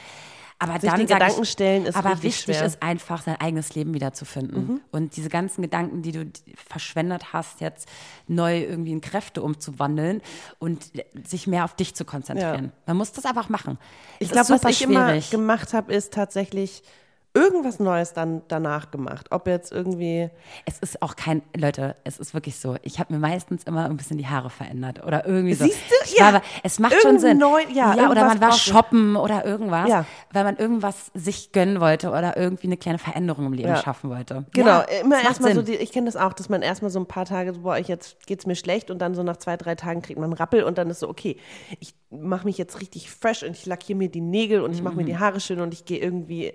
Aber 0.62 0.80
Sich 0.80 0.92
dann 0.92 1.08
Gedanken 1.08 1.42
ich, 1.42 1.50
stellen 1.50 1.86
ist 1.88 1.96
aber 1.96 2.22
wichtig 2.22 2.56
schwer. 2.56 2.62
Mhm. 2.62 2.68
ist 2.68 2.84
einfach, 2.84 3.24
sein 3.24 3.36
eigenes 3.42 3.74
Leben 3.74 3.96
wiederzufinden. 3.96 4.82
Und 4.92 5.16
diese 5.16 5.28
ganzen 5.28 5.64
Gedanken, 5.64 6.04
die 6.04 6.12
du 6.12 6.32
verschwendet 6.68 7.34
hast, 7.34 7.62
jetzt 7.62 7.90
neu 8.28 8.62
irgendwie 8.62 8.92
in 8.92 9.02
Kräfte 9.02 9.42
umzuwandeln 9.42 10.22
und 10.60 10.92
sich 11.28 11.48
mehr 11.48 11.66
auf 11.66 11.76
dich 11.76 11.96
zu 11.96 12.06
konzentrieren. 12.06 12.66
Ja. 12.66 12.72
Man 12.86 12.98
muss 12.98 13.12
das 13.12 13.26
einfach 13.26 13.50
machen. 13.50 13.80
Ich 14.20 14.30
glaube, 14.30 14.50
was 14.50 14.64
ich 14.66 14.84
immer 14.84 15.10
schwierig. 15.10 15.32
gemacht 15.32 15.74
habe, 15.74 15.92
ist 15.92 16.14
tatsächlich 16.14 16.84
irgendwas 17.34 17.80
Neues 17.80 18.12
dann 18.14 18.42
danach 18.50 18.92
gemacht. 18.92 19.28
Ob 19.32 19.48
jetzt 19.48 19.72
irgendwie 19.72 20.30
Es 20.66 20.80
ist 20.80 21.02
auch 21.02 21.16
kein, 21.16 21.42
Leute, 21.56 21.96
es 22.04 22.20
ist 22.20 22.34
wirklich 22.34 22.60
so. 22.60 22.76
Ich 22.82 23.00
habe 23.00 23.14
mir 23.14 23.20
meistens 23.20 23.64
immer 23.64 23.86
ein 23.86 23.96
bisschen 23.96 24.18
die 24.18 24.28
Haare 24.28 24.50
verändert 24.50 25.06
oder 25.06 25.26
irgendwie 25.26 25.54
so. 25.54 25.64
Siehst 25.64 25.80
du? 25.90 26.18
Ja. 26.20 26.28
aber, 26.28 26.42
es 26.64 26.78
macht 26.80 26.92
schon 27.02 27.16
Irgendein 27.16 27.30
Sinn. 27.32 27.38
neu- 27.38 27.62
ja, 27.74 27.94
oder 27.94 28.02
irgendwas 28.04 28.28
man 28.28 28.42
war 28.42 28.52
shoppen 28.52 29.16
oder 29.16 29.46
irgendwas, 29.46 29.88
Ja. 29.88 30.06
weil 30.34 30.44
man 30.44 30.58
irgendwas 30.58 31.10
sich 31.14 31.54
gönnen 31.54 31.80
wollte 31.80 32.10
oder 32.10 32.36
irgendwie 32.36 32.68
eine 32.68 32.76
kleine 32.78 32.98
Veränderung 32.98 33.46
im 33.46 33.54
Leben 33.54 33.70
Ja. 33.70 33.78
schaffen 33.78 34.10
wollte. 34.10 34.46
Genau, 34.54 34.68
Ja, 34.68 34.82
immer 35.02 35.18
es 35.20 35.24
erstmal 35.24 35.56
so, 35.56 35.62
die, 35.62 35.76
ich 35.76 35.94
kenne 35.94 36.08
das 36.08 36.18
auch, 36.18 36.34
dass 36.34 36.50
man 36.50 36.62
erstmal 36.62 36.92
so 36.92 37.00
ein 37.00 37.06
paar 37.06 37.26
Tage, 37.26 37.54
so, 37.54 37.62
boah, 37.62 37.78
ich 37.78 37.88
jetzt 37.88 38.26
geht's 38.28 38.46
mir 38.46 38.56
schlecht 38.56 38.92
und 38.92 39.00
dann 39.00 39.16
so 39.16 39.24
nach 39.24 39.38
zwei, 39.38 39.56
drei 39.56 39.76
Tagen 39.76 40.02
kriegt 40.02 40.20
man 40.20 40.26
einen 40.32 40.34
Rappel 40.38 40.64
und 40.64 40.78
dann 40.78 40.90
ist 40.90 41.00
so, 41.00 41.08
okay, 41.08 41.38
ich 41.80 41.94
mache 42.10 42.46
mich 42.46 42.58
jetzt 42.58 42.82
richtig 42.82 43.10
fresh 43.10 43.44
und 43.44 43.52
ich 43.52 43.66
lackiere 43.66 43.98
mir 43.98 44.10
die 44.10 44.20
Nägel 44.20 44.62
und 44.62 44.74
ich 44.74 44.82
mache 44.84 44.96
mir 44.96 45.04
Mhm. 45.04 45.08
die 45.08 45.18
Haare 45.18 45.40
schön 45.40 45.62
und 45.62 45.74
ich 45.74 45.86
gehe 45.86 46.00
irgendwie 46.00 46.52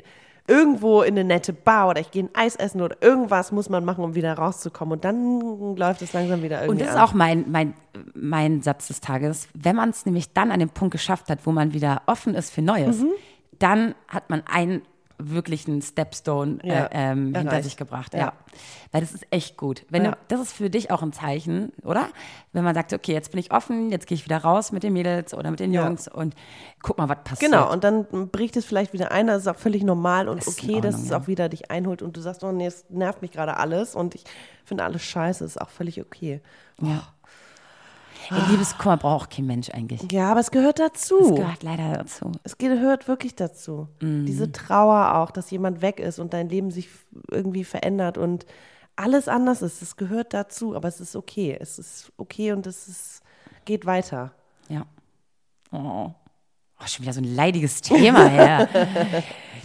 irgendwo 0.49 1.03
in 1.03 1.15
eine 1.15 1.25
nette 1.25 1.53
Bar 1.53 1.89
oder 1.89 2.01
ich 2.01 2.11
gehe 2.11 2.25
ein 2.25 2.31
Eis 2.35 2.57
essen 2.57 2.81
oder 2.81 2.97
irgendwas 3.01 3.53
muss 3.53 3.69
man 3.69 3.85
machen, 3.85 4.05
um 4.05 4.15
wieder 4.15 4.35
rauszukommen 4.35 4.93
und 4.95 5.05
dann 5.05 5.77
läuft 5.77 6.03
es 6.03 6.13
langsam 6.13 6.43
wieder 6.43 6.63
irgendwie 6.63 6.71
Und 6.73 6.81
das 6.81 6.89
ist 6.91 6.97
an. 6.97 7.03
auch 7.03 7.13
mein, 7.15 7.45
mein, 7.51 7.75
mein 8.15 8.63
Satz 8.63 8.89
des 8.89 9.01
Tages. 9.01 9.49
Wenn 9.55 9.77
man 9.77 9.91
es 9.91 10.07
nämlich 10.07 10.33
dann 10.33 10.51
an 10.51 10.61
dem 10.61 10.71
Punkt 10.71 10.93
geschafft 10.93 11.29
hat, 11.31 11.41
wo 11.45 11.53
man 11.53 11.73
wieder 11.73 12.03
offen 12.07 12.35
ist 12.35 12.51
für 12.53 12.63
Neues, 12.63 13.01
Mhm. 13.01 13.11
dann 13.59 13.95
hat 14.09 14.31
man 14.31 14.43
einen 14.47 14.83
wirklichen 15.19 15.83
Stepstone 15.83 16.59
Ja, 16.63 16.87
äh, 16.87 16.89
ähm, 16.93 17.35
hinter 17.35 17.63
sich 17.63 17.77
gebracht. 17.77 18.13
Ja. 18.15 18.19
Ja. 18.21 18.33
Weil 18.93 19.01
das 19.01 19.13
ist 19.13 19.27
echt 19.31 19.57
gut. 19.57 19.85
Wenn 19.89 20.05
Ja. 20.05 20.11
du, 20.13 20.17
das 20.29 20.41
ist 20.41 20.53
für 20.53 20.71
dich 20.71 20.91
auch 20.91 21.03
ein 21.03 21.13
Zeichen, 21.13 21.73
oder? 21.83 22.09
Wenn 22.53 22.65
man 22.65 22.75
sagt, 22.75 22.93
okay, 22.93 23.13
jetzt 23.13 23.31
bin 23.31 23.41
ich 23.41 23.53
offen, 23.53 23.91
jetzt 23.91 24.07
gehe 24.07 24.15
ich 24.17 24.25
wieder 24.25 24.39
raus 24.39 24.73
mit 24.73 24.83
den 24.83 24.93
Mädels 24.93 25.35
oder 25.35 25.51
mit 25.51 25.61
den. 25.61 25.73
Jungs 25.73 26.09
und 26.09 26.35
guck 26.83 26.99
mal, 26.99 27.09
was 27.09 27.19
passiert. 27.25 27.51
Genau, 27.53 27.71
und 27.73 27.85
dann 27.85 28.07
bricht 28.31 28.57
es 28.57 28.65
vielleicht 28.65 28.93
wieder 28.93 29.13
ein, 29.13 29.27
das 29.27 29.43
ist 29.43 29.49
auch 29.49 29.57
völlig 29.57 29.83
normal 29.83 30.29
und 30.29 30.39
Ist 30.39 30.49
okay, 30.49 30.81
dass 30.81 30.95
Ordnung, 30.95 31.03
es 31.05 31.11
ja. 31.11 31.19
auch 31.19 31.27
wieder 31.27 31.49
dich 31.49 31.71
einholt 31.71 32.03
und 32.03 32.17
du 32.17 32.21
sagst, 32.21 32.43
oh 32.45 32.53
nee, 32.53 32.67
es 32.67 32.85
nervt 32.89 33.23
mich 33.23 33.33
gerade 33.33 33.57
alles 33.57 33.95
und 33.95 34.15
ich 34.15 34.25
finde 34.65 34.85
alles 34.85 35.03
scheiße, 35.03 35.45
ist 35.45 35.61
auch 35.61 35.71
völlig 35.71 36.01
okay. 36.01 36.41
Ja. 36.81 37.09
Ey, 38.31 38.51
Liebeskummer 38.51 38.97
braucht 38.97 39.27
auch 39.27 39.29
kein 39.29 39.47
Mensch 39.47 39.71
eigentlich. 39.71 40.11
Ja, 40.11 40.31
aber 40.31 40.41
es 40.41 40.51
gehört 40.51 40.79
dazu. 40.79 41.35
gehört 41.35 41.63
leider 41.63 41.93
dazu. 41.93 42.33
Es 42.43 42.59
gehört 42.59 43.09
wirklich 43.09 43.35
dazu. 43.35 43.89
Mhm. 44.01 44.27
Diese 44.27 44.53
Trauer 44.53 45.17
auch, 45.17 45.31
dass 45.31 45.51
jemand 45.51 45.83
weg 45.83 46.01
ist 46.01 46.19
und 46.19 46.33
dein 46.33 46.49
Leben 46.49 46.71
sich 46.71 46.89
irgendwie 47.31 47.65
verändert 47.65 48.19
und 48.19 48.47
alles 48.97 49.29
anders 49.29 49.63
ist. 49.63 49.83
Es 49.83 49.97
gehört 49.97 50.35
dazu, 50.35 50.75
aber 50.75 50.89
es 50.89 51.01
ist 51.01 51.15
okay. 51.17 51.57
Es 51.59 51.79
ist 51.79 52.13
okay 52.17 52.53
und 52.53 52.67
es 52.67 52.89
ist, 52.89 53.23
geht 53.65 53.87
weiter. 53.87 54.33
Ja. 54.69 54.87
Oh. 55.71 56.11
Oh, 56.81 56.87
schon 56.87 57.03
wieder 57.05 57.13
so 57.13 57.21
ein 57.21 57.35
leidiges 57.37 57.81
Thema, 57.81 58.31
ja. 58.33 58.69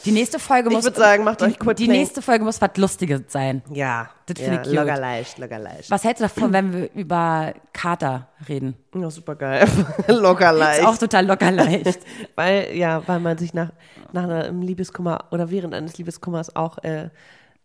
Die 0.03 0.11
nächste 0.11 0.39
Folge 0.39 0.69
Ich 0.69 0.75
muss. 0.75 0.83
würd 0.83 0.95
sagen, 0.95 1.23
macht 1.23 1.41
die, 1.41 1.45
euch 1.45 1.59
kurz 1.59 1.77
Die 1.77 1.85
plain. 1.85 1.99
nächste 1.99 2.23
Folge 2.23 2.43
muss 2.43 2.59
was 2.59 2.71
Lustiges 2.75 3.21
sein. 3.27 3.61
Ja, 3.71 4.09
Das 4.25 4.39
ja, 4.39 4.45
finde 4.45 4.61
ich 4.61 4.67
cute. 4.69 4.75
locker 4.75 4.99
leicht, 4.99 5.37
locker 5.37 5.59
leicht. 5.59 5.91
Was 5.91 6.03
hältst 6.03 6.21
du 6.21 6.23
davon, 6.23 6.51
wenn 6.53 6.73
wir 6.73 6.91
über 6.95 7.53
Kater 7.71 8.27
reden? 8.49 8.75
Ja, 8.95 9.11
super 9.11 9.35
geil. 9.35 9.67
locker 10.07 10.53
leicht. 10.53 10.79
Ist 10.79 10.87
auch 10.87 10.97
total 10.97 11.27
locker 11.27 11.51
leicht. 11.51 11.99
Weil, 12.33 12.75
ja, 12.75 13.07
weil 13.07 13.19
man 13.19 13.37
sich 13.37 13.53
nach, 13.53 13.69
nach 14.11 14.23
einem 14.23 14.63
Liebeskummer 14.63 15.25
oder 15.29 15.51
während 15.51 15.75
eines 15.75 15.99
Liebeskummers 15.99 16.55
auch 16.55 16.79
äh, 16.79 17.09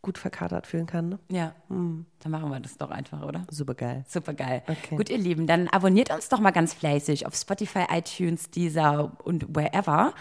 gut 0.07 0.19
verkatert 0.19 0.69
fühlen 0.69 0.87
kann. 0.87 1.09
Ne? 1.09 1.19
ja. 1.29 1.53
Dann 1.69 2.07
machen 2.33 2.49
wir 2.51 2.61
das 2.61 2.79
doch 2.79 2.90
einfach, 2.90 3.23
oder? 3.23 3.45
Super 3.51 3.75
geil. 3.75 4.05
Super 4.07 4.35
geil. 4.35 4.62
Okay. 4.69 4.97
Gut, 4.97 5.11
ihr 5.11 5.19
Lieben, 5.19 5.49
dann 5.49 5.66
abonniert 5.66 6.12
uns 6.12 6.29
doch 6.29 6.38
mal 6.38 6.53
ganz 6.53 6.73
fleißig 6.75 7.27
auf 7.27 7.35
Spotify, 7.35 7.87
iTunes, 7.90 8.51
Deezer 8.51 9.12
und 9.25 9.55
wherever. 9.55 10.14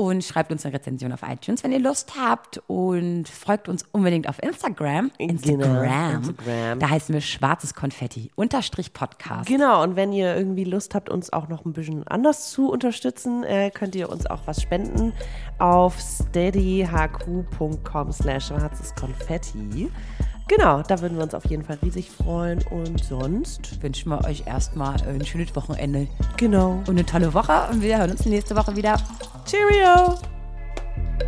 Und 0.00 0.24
schreibt 0.24 0.50
uns 0.50 0.64
eine 0.64 0.74
Rezension 0.74 1.12
auf 1.12 1.20
iTunes, 1.22 1.62
wenn 1.62 1.70
ihr 1.72 1.78
Lust 1.78 2.14
habt. 2.18 2.62
Und 2.68 3.28
folgt 3.28 3.68
uns 3.68 3.84
unbedingt 3.92 4.30
auf 4.30 4.42
Instagram. 4.42 5.10
Instagram. 5.18 6.22
Instagram. 6.22 6.78
Da 6.78 6.88
heißen 6.88 7.12
wir 7.12 7.20
schwarzes 7.20 7.74
Konfetti 7.74 8.30
unterstrich 8.34 8.94
Podcast. 8.94 9.46
Genau, 9.46 9.82
und 9.82 9.96
wenn 9.96 10.14
ihr 10.14 10.34
irgendwie 10.34 10.64
Lust 10.64 10.94
habt, 10.94 11.10
uns 11.10 11.34
auch 11.34 11.48
noch 11.48 11.66
ein 11.66 11.74
bisschen 11.74 12.08
anders 12.08 12.50
zu 12.50 12.70
unterstützen, 12.70 13.44
äh, 13.44 13.70
könnt 13.70 13.94
ihr 13.94 14.08
uns 14.08 14.24
auch 14.24 14.40
was 14.46 14.62
spenden 14.62 15.12
auf 15.58 16.00
steadyhq.com 16.00 18.12
slash 18.12 18.46
schwarzes 18.46 18.94
Konfetti. 18.94 19.90
Genau, 20.50 20.82
da 20.82 21.00
würden 21.00 21.16
wir 21.16 21.22
uns 21.22 21.32
auf 21.32 21.46
jeden 21.46 21.62
Fall 21.62 21.78
riesig 21.80 22.10
freuen. 22.10 22.60
Und 22.70 23.04
sonst, 23.04 23.80
Wünschen 23.82 24.10
wir 24.10 24.24
euch 24.24 24.48
erstmal 24.48 25.00
ein 25.02 25.24
schönes 25.24 25.54
Wochenende 25.54 26.08
genau. 26.36 26.82
und 26.88 26.90
eine 26.90 27.06
tolle 27.06 27.32
Woche. 27.32 27.68
Und 27.70 27.80
wir 27.82 27.98
hören 27.98 28.10
uns 28.10 28.26
nächste 28.26 28.56
Woche 28.56 28.74
wieder. 28.74 28.96
Cheerio! 29.46 30.18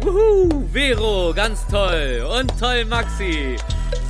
Wuhu, 0.00 0.64
Vero, 0.72 1.32
ganz 1.32 1.64
toll. 1.68 2.26
Und 2.36 2.58
toll, 2.58 2.84
Maxi. 2.86 3.56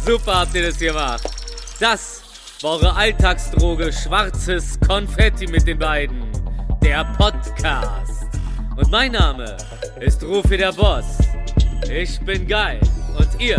Super 0.06 0.40
habt 0.40 0.54
ihr 0.54 0.68
das 0.68 0.78
gemacht. 0.78 1.30
Das 1.78 2.22
war 2.62 2.70
eure 2.70 2.96
Alltagsdroge 2.96 3.92
Schwarzes 3.92 4.80
Konfetti 4.80 5.46
mit 5.46 5.66
den 5.66 5.78
beiden. 5.78 6.22
Der 6.82 7.04
Podcast. 7.18 8.28
Und 8.76 8.90
mein 8.90 9.12
Name 9.12 9.58
ist 10.00 10.24
Rufi 10.24 10.56
der 10.56 10.72
Boss. 10.72 11.18
Ich 11.92 12.18
bin 12.20 12.46
geil. 12.46 12.80
Und 13.18 13.28
ihr 13.38 13.58